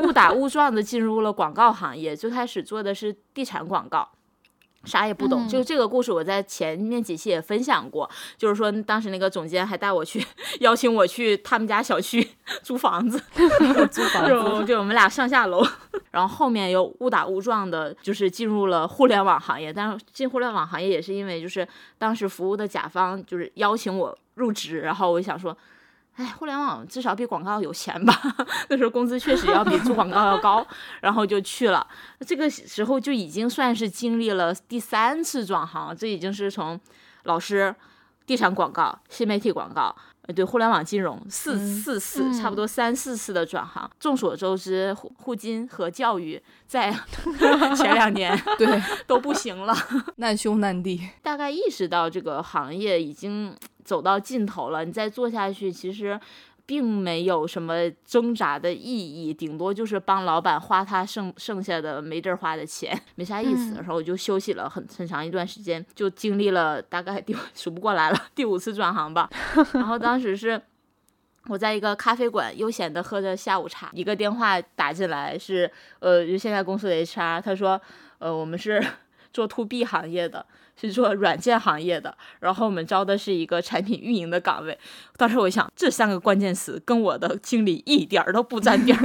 [0.04, 4.08] 误打误撞的进入了广告行业，最开始做的是地产广告。
[4.84, 10.24] 啥也不懂，就这个故事我在前面几期也分享过，就是说当时那个总监还带我去
[10.60, 12.26] 邀请我去他们家小区
[12.62, 13.18] 租房子，
[13.90, 14.24] 租房
[14.60, 15.64] 子，就我们俩上下楼，
[16.10, 19.72] 然后后面又误打误撞的，就是进入了互联网行业。
[19.72, 21.66] 但是进互联网行业也是因为就是
[21.98, 25.56] 当时服务的甲方就是邀请我入职，然后我就想说。
[26.16, 28.14] 哎，互联网至少比广告有钱吧？
[28.68, 30.64] 那时候工资确实要比做广告要高，
[31.00, 31.86] 然后就去了。
[32.20, 36.78] 这个时候就已经算是经历了第三次转行，这已经是从
[37.24, 37.74] 老师、
[38.26, 43.90] 地产广告、新媒体广告，呃，对，互联网金融四嗯四次，差不多三四次的转行。
[43.98, 46.94] 众所周知，互互金和教育在
[47.76, 49.74] 前两年 对，都不行了。
[50.16, 51.08] 难兄难弟。
[51.22, 56.18] 大概意识到这个行业已经走到尽头了，你再做下去，其实
[56.66, 63.74] 并没有什么挣扎的意义，顶多就是帮老板花他剩剩下的没地儿花的钱，没啥意思。
[63.74, 69.28] 嗯然后我就休息了很很长一段时间，就经历了大概第 数不过来了第五次转行吧。
[69.74, 70.60] 然后当时是。
[71.48, 77.78] 我在一个咖啡馆悠闲的喝着下午茶，一个电话打进来是，呃，就现在公司的 HR，他说，
[78.18, 78.82] 呃，我们是
[79.30, 80.46] 做 to B 行业的，
[80.80, 84.78] 是做软件行业的，然后我们招的是一个产品运营的岗位。
[85.16, 88.98] 当时我想，这三个关键词跟我的经历一点儿都不沾边，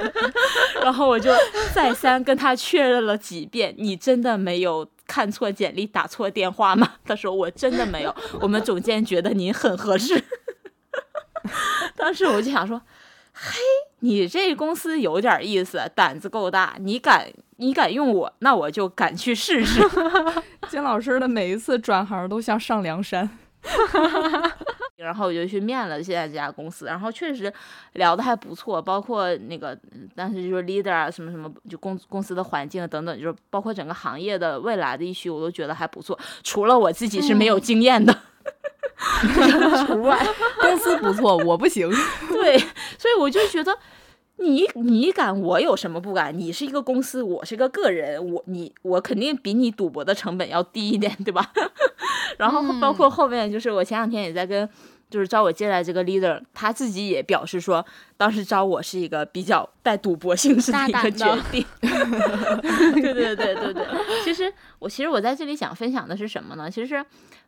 [0.82, 1.32] 然后我就
[1.72, 4.88] 再三跟他确认了几遍，你真的没有。
[5.08, 6.96] 看错简历，打错电话吗？
[7.06, 10.22] 他说我真的没有，我们总监觉得您很合适。
[11.96, 12.78] 当时我就想说，
[13.32, 13.58] 嘿，
[14.00, 19.80] 你这公司有点意思，胆子够大，你敢你敢用我，那我就敢去试试。
[20.68, 23.28] 金老师的每一次转行都像上梁山。
[24.96, 27.52] 然后我就去面了现在这家公司，然后确实
[27.94, 36.18] 聊的还不错，包括那个嗯当时就是 leader 啊，什么什么，就公公司的环境啊等等，就是包括整个行业的未来的一区，我都觉得还不错。
[36.42, 38.16] 除了我自己是没有经验的，
[39.86, 40.18] 除外。
[40.60, 41.88] 公司不错，我不行。
[42.30, 42.58] 对，
[42.98, 43.76] 所以我就觉得。
[44.40, 46.38] 你你敢，我有什么不敢？
[46.38, 51.50] 你是一个公司，我是个个人，我你我肯定比你赌博的成本要低一点，对吧？
[52.38, 54.68] 然后包括后面就是我前两天也在跟，
[55.10, 57.84] 就是招我进来这个 leader，他自己也表示说，
[58.16, 61.64] 当时招我是一个比较带赌博性质的一个决定。
[61.80, 63.86] 对对对对对，
[64.24, 66.70] 其实我其实我在这里想分享的是什么呢？
[66.70, 67.04] 其实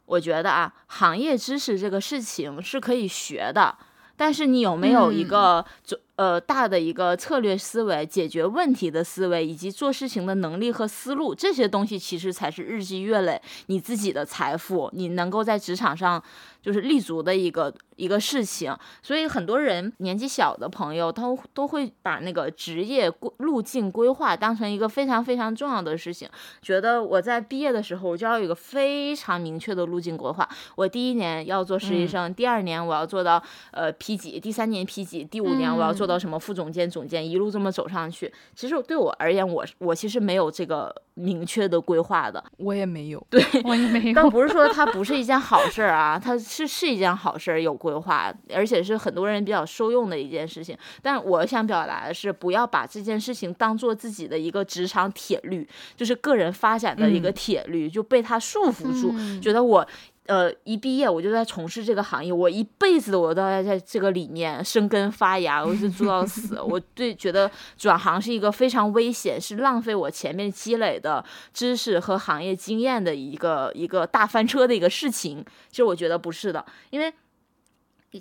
[0.06, 3.76] 我觉得啊，行业知识这个事情是可以学的。
[4.16, 16.22] 但是你有没有一个做、呃大的一个策略思维、解决问题的思维，以及做事情的能力和思路，这些东西其实才是日积月累你自己的财富，你能够在职场上
[16.62, 18.76] 就是立足的一个一个事情。
[19.02, 21.22] 所以很多人年纪小的朋友他
[21.54, 26.28] 都会把那个职业规路径规划当成一个非常非常重要的事情，
[26.62, 30.48] 觉得我在毕业的时候我就要有一个非常明确的路径规划。
[30.76, 38.32] 我第一年要做实习生，第二年我要做到呃 P 几，第三年 P 几，第五年我要做到什么副总监、总监，一路这么走上去。
[38.54, 42.42] 其实对我而言，我我其实没有这个明确的规划的。
[42.58, 43.26] 我也没有。
[43.30, 44.30] 对我也没 但有。
[44.30, 50.76] 不是说它不是一件好事儿啊，它是是一件好事儿，有规划，而且是很多人比较受用的一件事情。
[51.00, 59.86] 但我想表达的是，不要把这件事情当做自己的一个职场铁律，就是个人发展的一个嗯铁律，就被它束缚住，嗯觉得我。
[60.30, 66.60] 呃，一毕业我就在从事这个行业，我一辈子我都要在这个里面生根发芽，我是做到死。
[66.60, 75.44] 我 对觉得转行是一个非常危险，是浪费我前面积累的知识和行业经验的一个一个大翻车的一个事情。
[75.68, 77.12] 其实我觉得不是的，因为。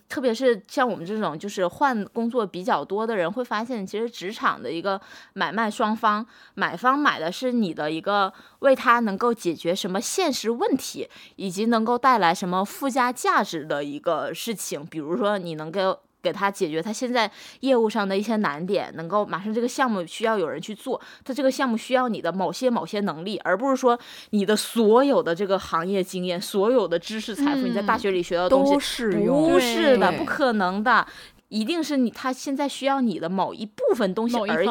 [0.08, 5.00] 特别是像我们这种就是换工作比较多的人，会发现其实职场的一个
[5.34, 16.00] 买卖双方，买方买的是你的一个为他能够解决什么现实问题，以及能够带来什么附加价值的一个事情，比如说你能够。
[16.22, 17.30] 给他解决他现在
[17.62, 23.98] 业务上的一些难点，能够马上这个项目需要有人去做，他这个项目需要你的某些某些能力，而不是说
[24.32, 31.06] 你的所有的这个行业经验、所有的知识财富，你在大学里学到的东西都适用，不是的，不可能的，
[31.50, 34.68] 一定是你他现在需要你的某一部分东西而已。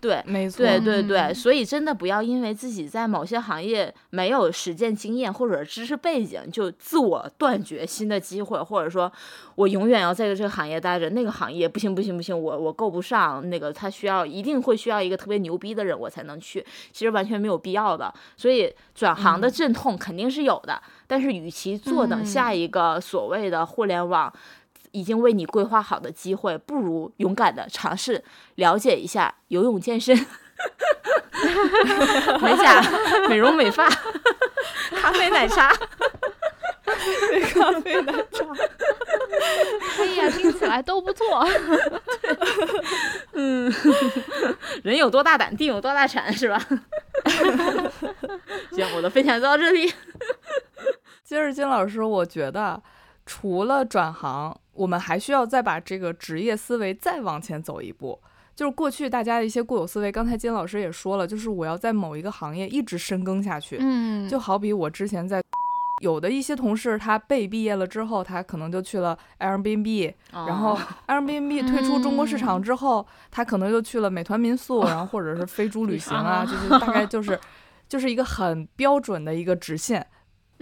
[0.00, 9.12] 对，没错，对对对，嗯所以真的不要因为自己在某些行业没有实践经验或者知识背景，就自我断绝新的机会，或者说
[9.54, 18.12] 我永远要在这个行业待着，那个行业不行不行不行，我我够不上，那个他需要一定会需要一个特别牛逼的人我才能去，其实完全没有必要的。
[18.38, 24.32] 所以转行的阵痛肯定是有的，但是与其坐等嗯下一个所谓的互联网。
[24.92, 28.22] 已经为你规划好的机会，不如勇敢的尝试
[28.56, 30.16] 了解一下游泳、健身、
[32.42, 32.82] 美甲、
[33.28, 33.88] 美容美发、
[34.90, 35.72] 咖啡奶茶。
[37.52, 38.44] 咖啡奶茶，
[39.98, 41.46] 哎呀，听起来都不错。
[43.32, 43.72] 嗯
[44.82, 46.58] 人有多大胆，地有多大产，是吧？
[48.72, 49.86] 行，我的分享就到这里。
[51.22, 52.82] 接着金老师，我觉得
[53.24, 58.18] 除了转行，我们还需要再把这个职业思维再往前走一步。
[58.56, 63.78] 就是过去大家的一些固有思维，刚才金老师也说了，就是我要在某一个行业一直深耕下去。
[63.80, 65.42] 嗯，就好比我之前在
[66.02, 77.38] 有的一些同事他被毕业了之后，他可能就去了 Airbnb，然后 Airbnb 退出中国市场之后，他可能又去了美团民宿，然后或者是飞猪旅行啊， 就是大概就是
[77.88, 80.06] 就是一个很标准的一个直线。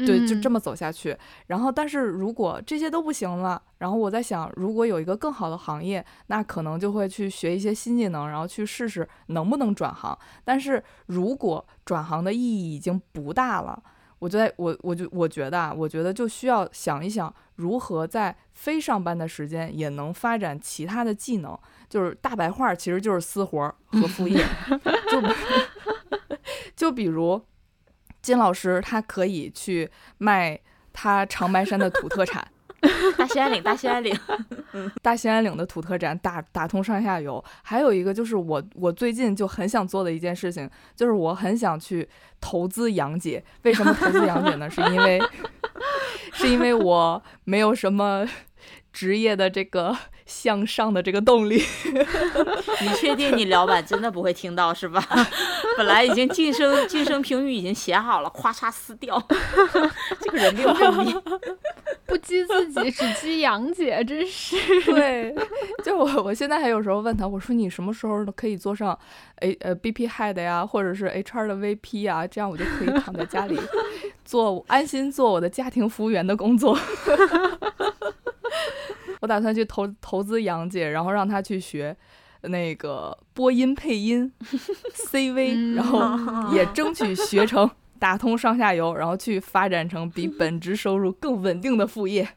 [0.07, 1.17] 对，就这么走下去。
[1.49, 10.17] 然后，但是如果这些都不行了，然后我在想，如果有一个更好的行业，那可能就会去学一些新技能，然后去试试能不能转行。
[10.45, 13.83] 但是如果转行的意义已经不大了，
[14.21, 21.59] 我就在我我就我觉得啊，我觉得就需要想一想，如何在非上班的时间也能发展其他的技能。
[21.89, 24.45] 就是大白话，其实就是私活和副业。
[25.11, 25.23] 就
[26.77, 27.43] 就比如。
[28.29, 30.61] 金老师他可以去卖
[30.93, 32.47] 他长白山的土特产，
[33.17, 34.15] 大兴安岭，大兴安岭，
[35.01, 37.43] 大兴安岭的土特产打打通上下游。
[37.63, 42.07] 还有一个就是我我最近就很想做的一件事情，就是我很想去
[42.39, 43.43] 投资杨姐。
[43.63, 44.69] 为什么投资杨姐呢？
[44.69, 45.19] 是因为
[46.35, 48.29] 是因为我没有什么。
[48.91, 51.63] 职业的这个向上的这个动力，
[52.81, 55.01] 你确定你老板真的不会听到是吧？
[55.79, 59.17] 本来已经晋升晋升评语已经写好了，咵嚓撕掉，
[60.21, 61.15] 这个人命叛逆，
[62.05, 64.57] 不激自己只激杨姐，真是。
[64.87, 65.33] 对，
[65.85, 68.99] 就我我现在还有时候问他，我说你什么时候可以做上
[69.37, 73.57] A 呃 BP Head 呀，或者是 HR 的 VP 啊，这样我就可以躺在家里
[74.25, 76.77] 做安心做我的家庭服务员的工作。
[79.21, 81.97] 我打算去投投资杨姐，然后让她去学
[82.43, 84.33] 那个播音配音
[84.95, 86.01] CV，然后
[86.55, 87.69] 也争取学成
[87.99, 92.29] 打通上下游，然后去发展成比 本职收入更稳定的副业。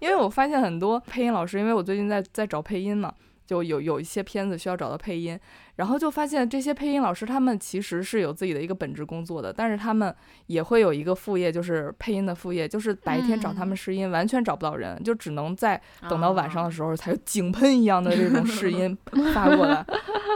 [0.00, 3.12] 因为我发现很多配音老师，因为我最近在在找配音嘛。
[3.50, 5.36] 就有有一些片子需要找到配音，
[5.74, 10.14] 然后就发现这些配音老师他们其实是有自己的一个本职工作的，但是他们
[10.46, 18.96] 也会有一个副业，就是配音的副业，就是白天找他们试音完全找不到人，就只能在等到晚上的时候才有井喷一样的这种试音
[19.34, 19.84] 发过来，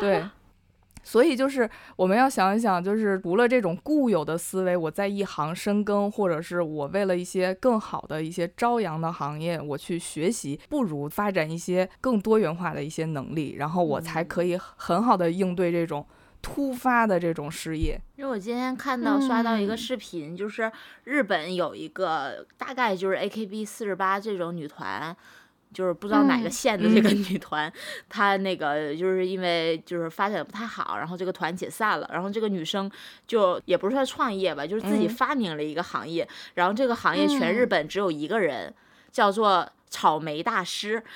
[0.01, 0.25] 对。
[1.05, 16.07] 所以就是我们要想一想，就是除了这种固有的思维，我在一行深耕，或者是我为了一些更好的一些朝阳的行业，我去学习，不如发展一些更多元化的一些能力，然后我才可以很好的应对这种
[16.41, 18.01] 突发的这种失业。
[18.17, 20.73] 因为我今天看到刷到一个视频，就是
[21.05, 25.15] 日本有一个大概就是 AKB 四十八这种女团。
[25.75, 27.70] 就是不知道哪个县的这个女团，
[28.09, 32.91] 她那个就是因为就是发展的不太好，然后这个团解散了，然后这个女生
[33.27, 38.72] 就也不是说创业吧，就是自己发明了一个行业，然后这个行业全日本只有一个人，
[39.11, 41.03] 叫做草莓大师。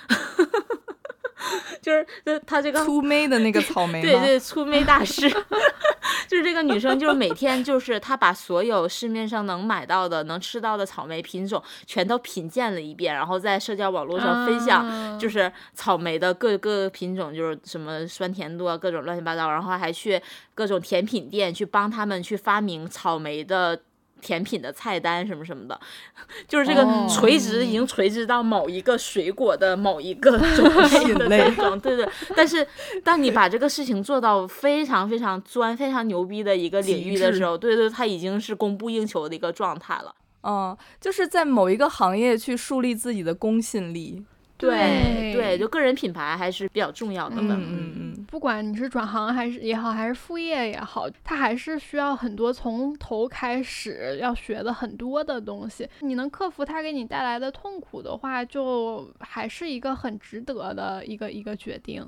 [1.80, 2.04] 就是
[2.44, 5.30] 他这个粗眉的那个草莓，对对，粗眉大师，
[6.28, 20.20] 就是这个女生，就是每天就是她把所有市面上能买到的、能吃到的草莓品种全都品鉴了一遍，然后在社交网络上分享，就是草莓的各个品种，就是什么酸甜度啊，各种乱七八糟，然后还去
[20.54, 23.80] 各种甜品店去帮他们去发明草莓的。
[24.20, 25.78] 甜品的菜单什么什么的，
[26.48, 32.08] 就是这个垂直已经垂直到某一个水果的某一个 种类的那种，对对。
[32.36, 32.66] 但是
[33.02, 40.14] 当你把这个事情做到非常非常钻、非常牛逼的一个领域的时候，对对，它已经是供不应求的一个状态了。
[40.42, 44.24] 嗯，就是在某一个行业去树立自己的公信力。
[44.58, 47.36] 对对，就个人品牌还是比较重要的。
[47.38, 55.88] 嗯嗯嗯，不管你是转行还是也好，还是副业也好，它还是需要很多从头开始要学的很多的东西。
[56.00, 62.04] 你能克服它给你带来的痛苦的话，就还是一个很值得的一个一个决定。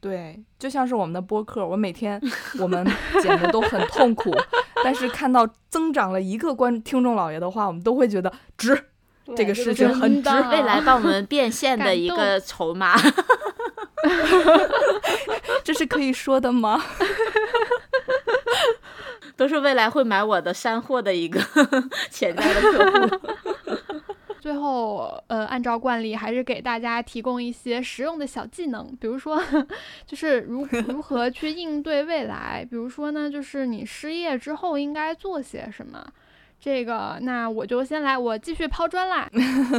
[0.00, 2.20] 对，就像是我们的播客，我每天
[2.58, 2.84] 我们
[3.22, 4.34] 剪的都很痛苦，
[4.82, 8.86] 但是看到增长了一个观听众老爷的话，我们都会觉得值。
[9.36, 12.96] 这个事情很值，未来帮我们 变现的一个筹码，
[15.64, 16.82] 这是可以说的吗？
[19.36, 21.40] 都是未来会买我的山货的一个
[22.10, 23.20] 潜在的客户。
[24.40, 29.40] 最后，呃，按照惯例，还是给大家提供一些实用的小技能，比如说，
[30.04, 36.04] 就是如如何去应对未来，比如说呢，就是你失业之后应该做些什么。
[36.64, 39.28] 这个，那我就先来，我继续抛砖啦。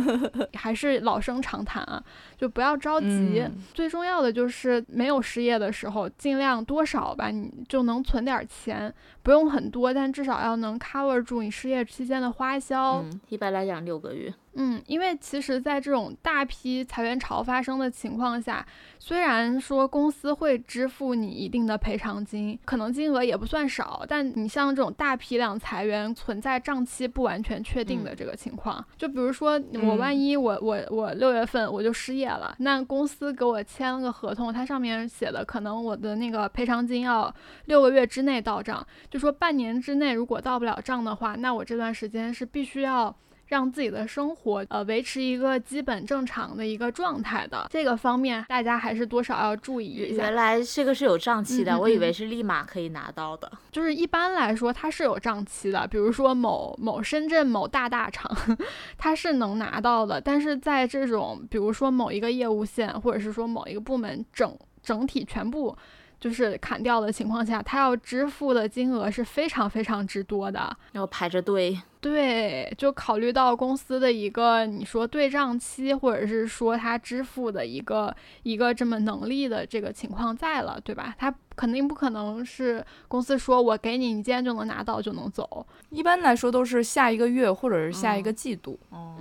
[0.53, 2.03] 还是老生常谈啊，
[2.37, 3.41] 就不要着急。
[3.73, 8.93] 最重要的就是没有失业的时候，尽量多少吧，你就能存点钱，
[9.23, 13.03] 不用很多，但至少要能 cover 住你失业期间的花销。
[13.29, 14.33] 一般来讲六个月。
[14.55, 18.63] 嗯，因为其实，在这种大批裁员潮发生的情况下，
[18.99, 37.33] 虽然说公司会支付你一定的赔偿金，可能金额也不算少，但你像这种大批量裁员，存在账期不完全确定的这个情况，就比如说我万一我我我六月份我就失业了，那公司给我签了个合同，它上面写的可能我的那个赔偿金要
[37.65, 43.15] 六个月之内到账，就说半年之内如果到不了账的话，那我这段时间是必须要。
[43.47, 50.23] 让自己的生活呃维持一个基本正常的一个状态的这个方面，大家还是多少要注意一下。
[50.23, 53.51] 原来这个是有账期的，我以为是立马可以拿到的。
[53.71, 58.35] 就是一般来说它是有账期的，比如说某某深圳某大大厂，
[58.97, 65.77] 它是能拿到的，但是在这种比如说某一个业务线或者是说某一个部门整整体全部
[66.23, 70.73] 就是砍掉的情况下，他要支付的金额是非常非常之多的。
[70.93, 81.13] 然后排着队，对，就考虑到公司的一个你说对账期，或者是说他支付的一个一个这么能力的这个情况在了，对吧？
[81.17, 85.67] 他肯定不可能是公司说我给你，你今天就能拿到就能走。
[85.89, 88.79] 一般来说都是下一个月或者是下一个季度。
[88.91, 89.17] 嗯，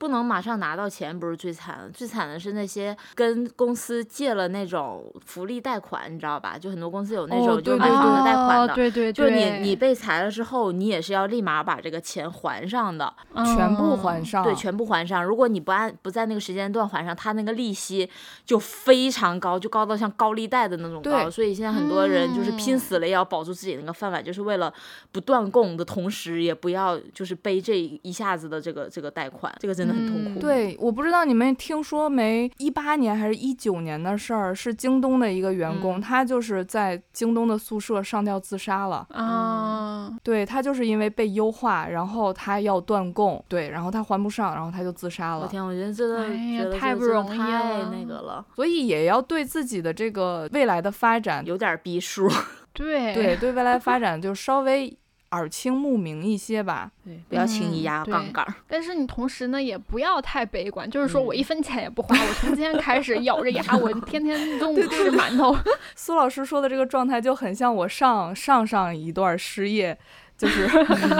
[0.00, 6.56] 不能马上拿到钱，不是最惨的，最惨的是那些跟公司借了那种福利贷款，你知道吧？
[6.56, 13.12] 就很多公司有那种、就是买房的贷款哦的，对对对，就是你你被裁了之后，你也是要立马把这个钱还上的，
[13.44, 15.22] 全部嗯还上，对，全部还上。
[15.22, 18.08] 如果你不按不在那个时间段还上，他那个利息
[18.46, 21.28] 就非常高，就高到像高利贷的那种高。
[21.28, 24.72] 所以现在很多人就是拼嗯死了也要保住自己那个饭碗，就是为了
[25.12, 30.40] 不断供的同时，也不要就是背这一下子的这个这个贷款，这个真的很痛嗯苦。
[30.40, 32.50] 对，我不知道你们听说没？
[32.58, 39.06] 一八年还是一九年的事儿，是京东的一个员工，嗯他就是在京东的宿舍上吊自杀了。
[39.10, 45.42] 啊，对他就是因为被优化，然后他要断供，对，然后他还不上，然后他就自杀了。
[45.42, 52.28] 我天，我觉得真的哎呀太不容易太了那个了，所以也要对自己的这个未来的发展，有点逼数。
[52.72, 54.96] 对对对未来发展就稍微
[55.30, 56.90] 耳清目明一些吧。
[57.04, 58.54] 对，不要轻易压杠杆儿。
[58.68, 65.56] 但是你同时呢，也不要太悲观，就是说我一嗯分钱也不花，我从今天开始咬着牙， 我天天中午吃馒头。
[65.94, 69.96] 苏老师说的这个状态就很像我上上上一段失业
[70.36, 70.66] 就是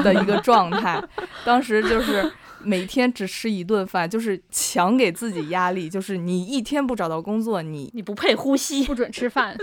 [0.02, 1.02] 的一个状态，
[1.44, 2.30] 当时就是
[2.62, 8.84] 每天只吃一顿饭，就是强给自己压力，就是你一天不找到工作，你你不配呼吸。
[8.84, 9.56] 不准吃饭，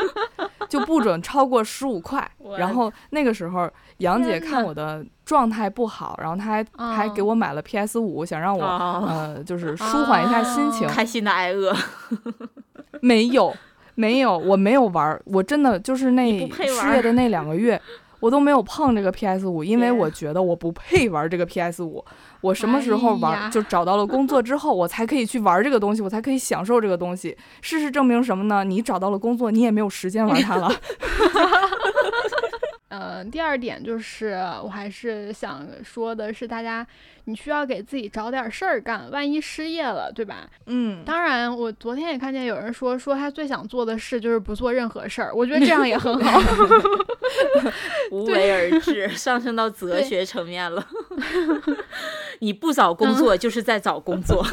[0.68, 2.28] 就不准超过十五块。
[2.58, 6.64] 然后那个时候，杨姐看我的状态不好，然后她还、
[6.94, 10.86] 还给嗯我买了 PS 五，想让我、哦，呃就是舒缓一下心情。
[10.88, 11.74] 开心的挨饿，
[13.00, 13.54] 没有，
[13.94, 17.80] 没有，我没有玩儿，我真的就是那失业的那两个月，
[18.26, 22.04] 我都没有碰这个 PS 五，因为我觉得我不配玩这个 PS 五。
[22.40, 27.36] 我什么时候玩，哎就找到了工作之后，我才可以去玩这个东西，我才可以享受这个东西。
[27.62, 28.64] 事实证明什么呢？
[28.64, 30.68] 你找到了工作，你也没有时间玩它了。
[32.88, 36.84] 呃，第二点就是，我还是想说的是，大家
[37.26, 40.48] 你需要给自己找点事儿干，万一失业了，对吧？
[40.66, 46.40] 嗯，当然，我昨天也看见有人说，说他最想做的事就是不做任何事儿，我觉得这样也很好。
[48.12, 50.86] 无为而治，上升到 哲学层面了。
[52.40, 54.46] 你不找工作，就是在找工作。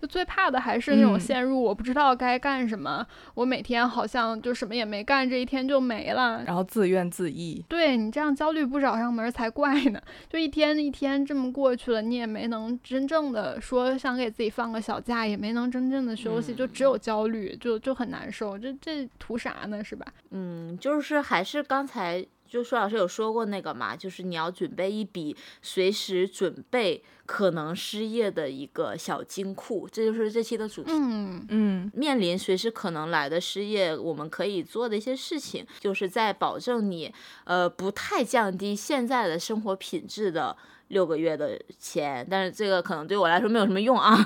[0.00, 6.42] 就最怕的还是那种嗯陷入我不知道该干什么，我每天好像就什么也没干，这一天就没了。
[6.46, 7.62] 然后自怨自艾。
[7.68, 10.00] 对你这样焦虑不找上门才怪呢！
[10.28, 18.58] 就一天一天这么过去了，你也没能真正的说想给自己放个小假，也没能真正的休息，就只有焦虑，就就很难受。
[18.58, 19.82] 这这图啥呢？
[19.82, 20.06] 是吧？
[20.30, 30.90] 嗯，就是还是刚才就舒老师有说过那个嘛，就是你要准备一笔随时准备可能失业的一个小金库，这就是这期的主题。
[30.92, 37.12] 嗯嗯面临随时可能来的失业，我们可以做的一些事情，就是在保证你
[37.44, 40.56] 呃不太降低现在的生活品质的
[40.94, 44.16] 六个月的钱，但是这个可能对我来说没有什么用啊。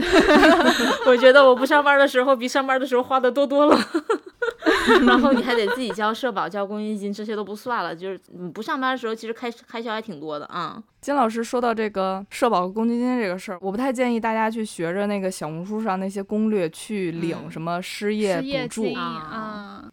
[1.06, 3.78] 我觉得我不上班的时候比上班的时候花的多多了。
[5.06, 10.82] 然后你还得自己交社保、交公积金，这些都不算了，就是你不上班的时候，其实开开销还挺多的啊。
[11.00, 19.49] 金老师说到这个社保和公积金这个事儿，我不太建议大家去学着那个小红书上那些攻略去领嗯什么失业补助啊，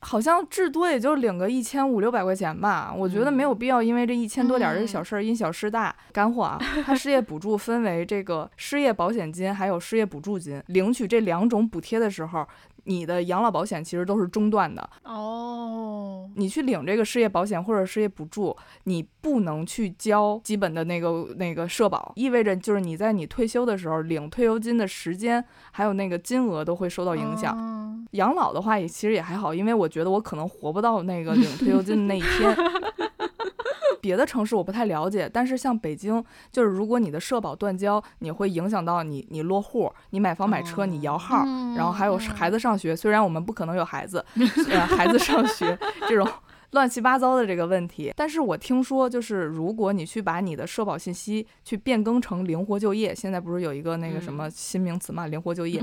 [0.07, 5.93] 好像至多也就领个一千五六百块钱吧，我觉得没有必要因为这一千多点儿这个小事儿因小失大。
[6.13, 12.47] 干货啊， 它失业补助分为这个失业保险金还有失业补助金，领取这两种补贴的时候。
[12.87, 14.89] 你的养老保险其实都是中断的。
[15.03, 27.55] 哦，你去领这个失业保险或者失业补助，你不能去交基本的那个那个社保，意味着就是你在你退休的时候领退休金的时间还有那个金额都会受到影响。
[27.57, 32.55] 嗯养老的话也其实也还好，因为我觉得我可能活不到那个领退休金的那一天。
[34.01, 41.43] 别的城市我不太了解，但是像北京，就是如果你的社保断交，你会影响到你你落户、你买房买车、你摇号，
[41.75, 42.95] 然后还有孩子上学。
[42.95, 44.23] 虽然我们不可能有孩子，
[44.69, 45.77] 呃，孩子上学
[46.07, 46.27] 这种
[46.71, 55.81] 乱七八糟的这个问题，但是我听说，就是如果你去把你的社保信息去变更成灵活就业，现在不是有一个那个什么新名词嘛，灵活就业。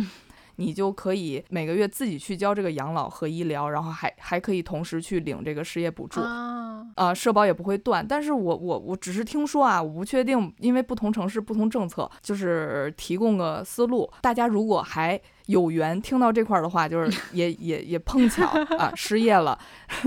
[0.57, 8.07] 你就可以每个月自己去交这个养老和医疗，然后还还可以同时去领这个失业补助，啊，呃、社保也不会断。
[8.07, 14.11] 但是我我我只是听说啊，我不确定，因为不同城市不同政策，就是提供个思路。
[14.20, 18.46] 大家如果还有缘听到这块儿的话，就是 也也也碰巧
[18.78, 19.59] 啊失业了，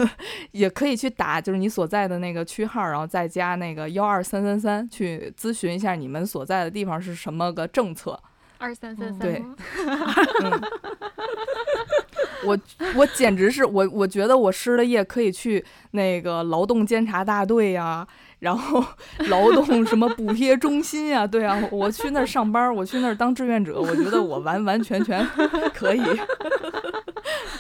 [0.52, 8.20] 也可以去打就是你所在的那个区号，然后再加那个幺二三三三去咨询一下你们所在的地方是什么个政策。
[8.60, 9.44] 二三三三，对
[10.44, 10.62] 嗯，
[12.46, 12.58] 我
[12.96, 18.08] 我简直是我，我觉得我失了业可以去那个劳动监察大队呀、
[18.40, 18.84] 然后
[19.30, 25.26] 劳动什么补贴中心呀、对啊，我去那儿上班，我去那儿当志愿者，我觉得我完完全全
[25.74, 26.02] 可以。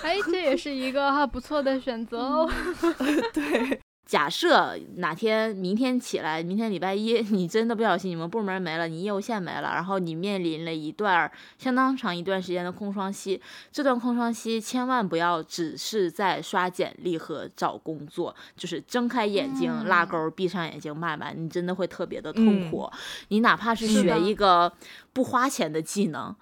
[0.03, 2.49] 哎，这也是一个哈不错的选择哦。
[3.33, 13.39] 对，假设哪天明天起来，明天礼拜一， 你真的不小心你们部门没了，你业务线没了，然后你面临了一段相当长一段时间的空窗期。
[13.69, 22.89] 这段空窗期千万不要只是在刷简历和找工作，就是睁开眼睛嗯拉钩，闭上眼睛慢慢，你真的会特别的痛苦。
[23.27, 24.71] 你哪怕是学一个
[25.11, 26.33] 不花钱的技能。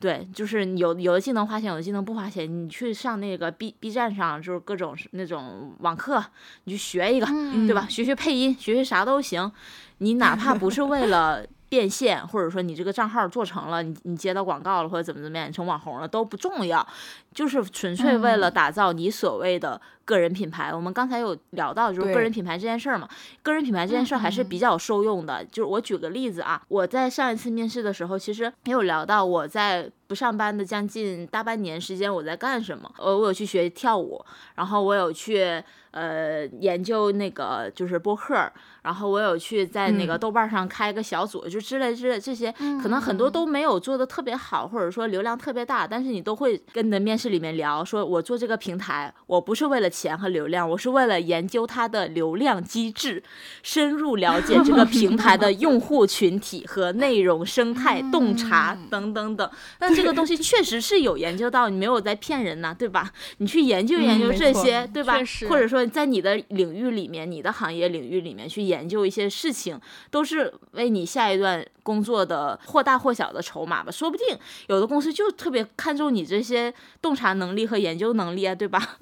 [0.00, 2.48] 对，就是有有的技能花钱，有的技能不花钱。
[2.48, 6.24] 你去上那个 B B 站上，就是各种那种网课，
[6.64, 7.86] 你去学一个，嗯对吧？
[7.88, 9.50] 学学配音，学学啥都行。
[9.98, 16.86] 你哪怕不是为了变现，或者说你这个账号做成了，你你接到广告了，或者怎么怎么样，你成网红了都不重要，
[17.34, 20.74] 就是纯粹为了打造你所谓的个人品牌。
[20.74, 23.08] 我们刚才有聊到就是个人品牌这件事儿嘛，
[23.42, 25.44] 个人品牌这件事儿还是比较受用的。
[25.44, 32.90] 就是我举个例子啊，我在上一次面试的时候，其实也有聊到我在不上班的将近大半年时间我在干什么。
[32.96, 35.62] 呃，我有去学跳舞，然后我有去
[35.98, 38.34] 呃研究那个就是播客，
[38.82, 40.20] 然后我有去在那个嗯。
[40.20, 53.22] 豆瓣上开个小组，就之类之类这些，可能很多嗯都没有做的特别好，或者说流量特别大，但是你都会跟你的面试里面聊，说我做这个平台，我不是为了钱和流量，我是为了研究它的流量机制，
[53.62, 59.50] 深入了解这个 平台的用户群体和内容生态、洞察嗯等等等。
[59.80, 63.10] 那这个东西 确实是有研究到，你没有在骗人呐，对吧？
[63.38, 65.18] 你去研究研究这些，对吧？
[65.48, 69.80] 或者说在你的领域里面，你的行业领域里面去研究一些事情，
[70.10, 73.90] 都是为你下一段工作的或大或小的筹码吧。
[73.90, 74.26] 说不定
[74.66, 78.96] 有的公司就特别看重你这些洞察能力和研究能力啊，对吧？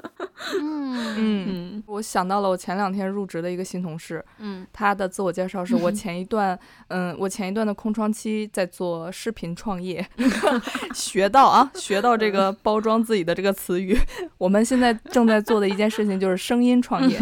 [0.61, 1.47] 嗯 嗯。
[1.49, 6.57] 嗯我想到了我前两天入职的一个新同事，嗯他的自我介绍是我前一段，
[6.89, 10.07] 嗯，我前一段的空窗期在做视频创业，
[10.95, 13.99] 学到啊，学到这个包装自己的这个词语。
[14.39, 17.19] 我们现在正在做的一件事情就是声音创业，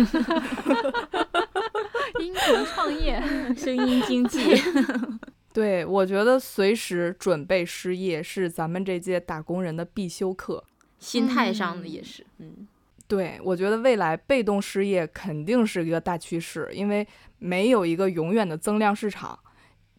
[2.21, 3.23] 音频创业，
[3.57, 4.41] 声音经济，
[5.55, 10.63] 对我觉得随时准备失业是咱们这届打工人的必修课。
[10.99, 12.67] 心态上的也是，嗯
[13.07, 17.07] 对，我觉得未来被动失业肯定是一个大趋势，因为
[17.39, 19.39] 没有一个永远的增量市场，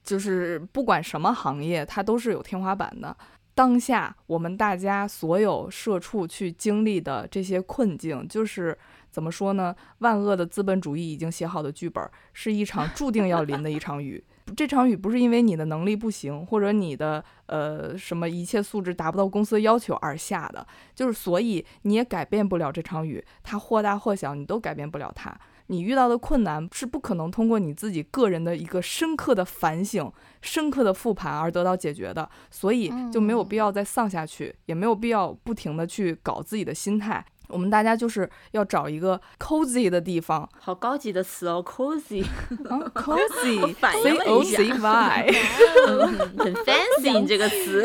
[0.03, 3.15] 就是不管什么行业，它都是有天花板的。
[3.53, 8.77] 当下我们大家所有社畜去经历的这些困境，就是
[9.09, 9.73] 怎么说呢？
[9.99, 12.03] 万恶的资本主义已经写好的剧本，
[12.33, 14.21] 是一场注定要淋的一场雨。
[14.55, 25.35] 这场雨不是因为你的能力不行，或者你的呃什么一切素质达不到公司的要求而下的，就是所以你也改变不了这场雨，它或大或小，你都改变不了它。
[25.67, 37.25] 你遇到的困难是不可能通过你自己个人的一个深刻的反省、深刻的复盘而得到解决的，所以就没有必要再丧下去，也没有必要不停的去搞自己的心态。
[37.49, 40.47] 我们大家就是要找一个 cozy 的地方。
[40.59, 42.23] 好高级的词哦，cozy，
[42.69, 44.57] 啊， cozy 反应 c 了 o 一下。
[44.57, 45.31] Z y
[45.87, 47.83] 嗯很 fancy 你这个词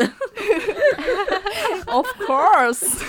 [1.87, 3.03] ，Of course。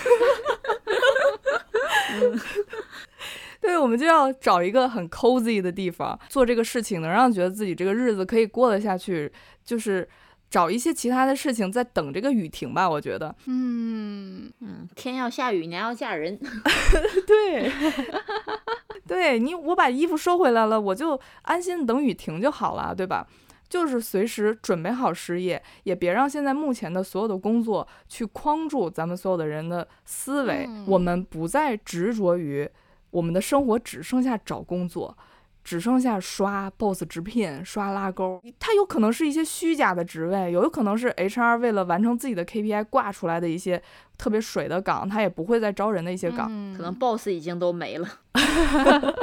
[3.61, 9.31] 对，我们就要找一个很 cozy 的地方做这个事情，能让觉得自己这个日子可以过得下去，
[9.65, 10.09] 就是
[10.53, 12.89] 找一些其他的事情在等这个雨停吧。
[12.89, 16.39] 我觉得，嗯嗯，天要下雨，娘要嫁人。
[17.27, 17.73] 对，
[19.09, 23.27] 对你，我把衣服收回来了，我就安心等雨停就好了，对吧？
[23.71, 30.67] 就是随时准备好失业，也别让现在目前的所有的工作去框住咱们所有的人的思维。
[30.69, 32.69] 嗯我们不再执着于
[33.09, 35.17] 我们的生活只剩下找工作，
[35.65, 38.43] 只剩下刷 boss 直聘、刷拉钩。
[38.59, 43.83] 它有可能是一些虚假的职位，有可能是 HR 为了完成自己的 KPI 挂出来的一些
[44.19, 46.49] 特别水的岗，他也不会再招人的一些岗。
[46.51, 48.09] 嗯可能 boss 已经都没了。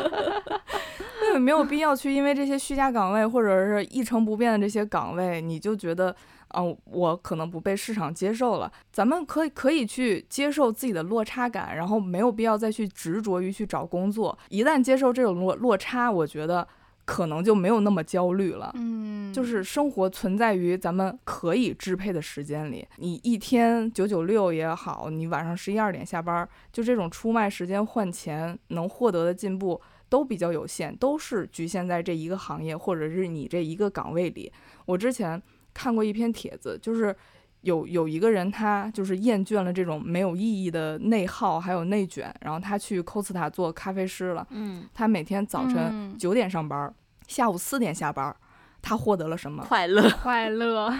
[1.21, 6.15] 根本没有必要去因为这些虚假岗位或者是一成不变的这些岗位，你就觉得，
[6.55, 8.71] 嗯、我可能不被市场接受了。
[8.91, 14.37] 咱们可以可以去接受自己的落差感，然后没有必要再去执着于去找工作。
[14.49, 16.67] 一旦接受这种落落差，我觉得
[17.05, 18.71] 可能就没有那么焦虑了。
[18.75, 34.51] 嗯，就是生活存在于咱们可以支配的时间里，你一天九九六也好，你晚上十一二点下班，就这种出卖时间换钱能获得的进步都比较有限，都是局限在这一个行业或者是你这一个岗位里。
[34.85, 35.41] 我之前
[35.79, 37.15] 看过一篇帖子，就是
[37.61, 44.45] 有有一个人他就是厌倦了这种没有意义的内耗还有内卷，然后他去 Costa 做咖啡师了。
[44.49, 46.93] 嗯，他每天早晨嗯九点上班，
[47.27, 48.35] 下午四点下班。
[48.81, 49.63] 他获得了什么？
[49.63, 50.09] 快乐。
[50.21, 50.93] 快乐，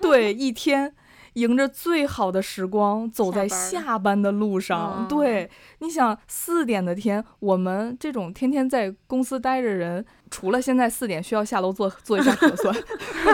[0.00, 0.92] 对，一天
[1.34, 4.96] 迎着最好的时光，走在下班的路上。
[4.98, 12.74] 嗯对，你想四点的天，我们这种天天在公司待着人，除了现在四点需要下楼做做一下核酸，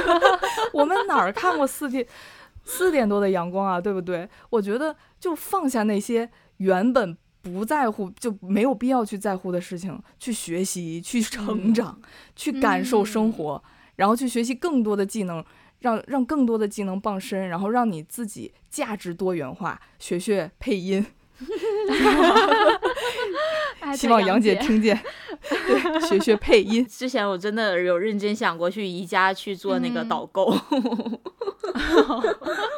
[0.75, 2.07] 我们哪儿看过四点
[2.65, 3.81] 四点多的阳光啊？
[3.81, 4.29] 对不对？
[4.51, 7.17] 我觉得就放下那些原本。
[7.43, 11.99] 不在乎就没有必要去在乎的事情，去学习、去成长、
[12.37, 13.65] 去感受生活，
[13.97, 15.43] 然后去学习更多的技能，
[15.81, 21.05] 让让更多的技能傍身，然后让你自己价值多元化，学学配音。
[23.91, 24.99] 哎希望杨姐听见，
[25.67, 26.87] 对，学学配音。
[26.87, 30.45] 之前我真的有认真想过去宜家去做那个嗯导购，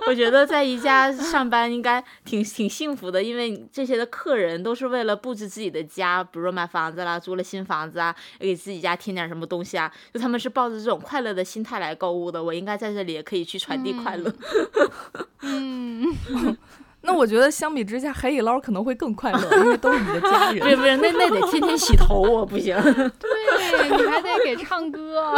[0.07, 14.33] 我觉得在宜家上班应该挺挺幸福的，因为这些的客人都是为了布置自己的家，比如说买房子啦，租了新房子啊，要给自己家添点什么东西啊，就他们是抱着这种快乐的心态来购物的，我应该在这里也可以去传递快乐。
[15.43, 16.07] 嗯，
[17.05, 20.69] 那我觉得相比之下，海底捞可能会更快乐，因为都是你的家不是人。
[20.79, 22.81] 不是，那那得天天洗头，我不行。
[22.83, 25.35] 对你还得给唱歌，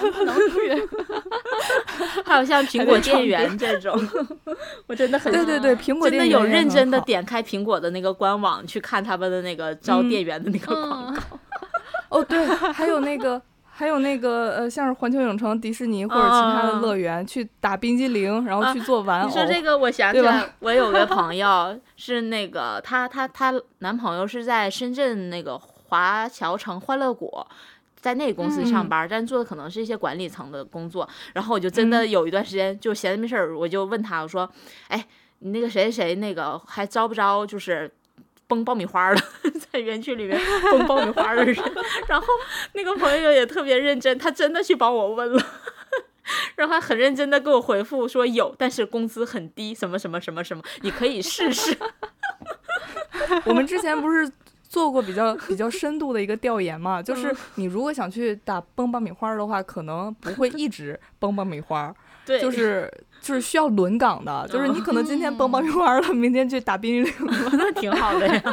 [0.00, 0.88] 不能去。
[2.24, 3.96] 还有像苹果店员这种，
[4.88, 11.20] 我真的很对对对，苹果真的有认真的点开苹果的那个官网去看他们的那个招嗯店员的那个广告。
[11.30, 11.38] 嗯，
[12.10, 13.40] 哦，对，还有那个。
[13.76, 19.28] 还有那个呃，像是环球影城、迪士尼或者其他的嗯乐园，去打冰激凌，然后啊去做玩偶。
[19.28, 20.14] 你说这个，我想
[20.60, 27.30] 我有个 朋友是那个她她她男朋友是在深圳那个华侨城欢乐谷。
[27.98, 31.08] 在那个公司上嗯班，但做的可能是一些管理层的工作。
[31.32, 34.48] 然后我就真的嗯有一段时间就闲着没事儿，我就问他，我说
[34.86, 35.04] ：“哎，
[35.40, 37.44] 你那个谁谁谁那个还招不招？
[37.44, 37.90] 就是
[38.46, 39.22] 崩爆米花儿的，
[39.72, 40.40] 在园区里面
[40.70, 41.54] 崩爆米花的人。
[42.08, 42.26] ”然后
[42.74, 45.42] 那个朋友也特别认真，他真的去帮我问了。
[46.56, 51.76] 然后还很认真的给我回复说有，但是工资很低，什么什么什么什么，你可以试试。
[53.44, 54.28] 我们之前不是
[54.68, 57.00] 做过比较比较深度的一个调研嘛？
[57.00, 61.94] 就是嗯你如果想去打崩爆米花的话，可能不会一直崩爆米花，
[62.24, 62.92] 对，就是
[63.26, 67.50] 就是需要轮岗的，就是你可能今天崩爆米花了，明天去打冰激凌了。
[67.58, 68.40] 那挺好的呀。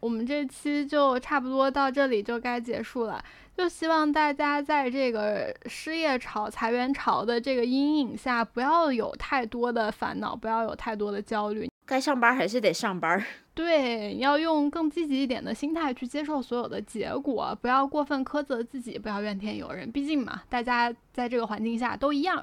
[0.00, 3.22] 我们这期就差不多到这里就该结束了。
[3.56, 11.70] 就希望大家在这个失业潮、裁员潮的这个阴影下，不要有太多的烦恼，不要有太多的焦虑。
[11.86, 13.24] 该上班还是得上班。
[13.54, 19.92] 对，要用更积极一点的心态去接受所有的结果，不要过分苛责自己，不要怨天尤人。
[19.92, 22.42] 毕竟嘛，大家在这个环境下都一样。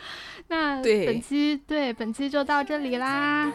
[0.48, 3.50] 那对本期对本期就到这里啦，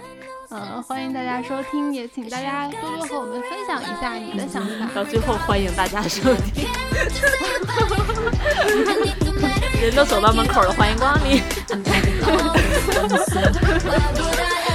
[0.49, 4.89] 嗯、欢迎大家收听，也请大家多多和我们分享一下你的想法。
[4.95, 6.65] 到最后，欢迎大家收听。
[9.79, 11.39] 人都走到门口了，欢迎光临。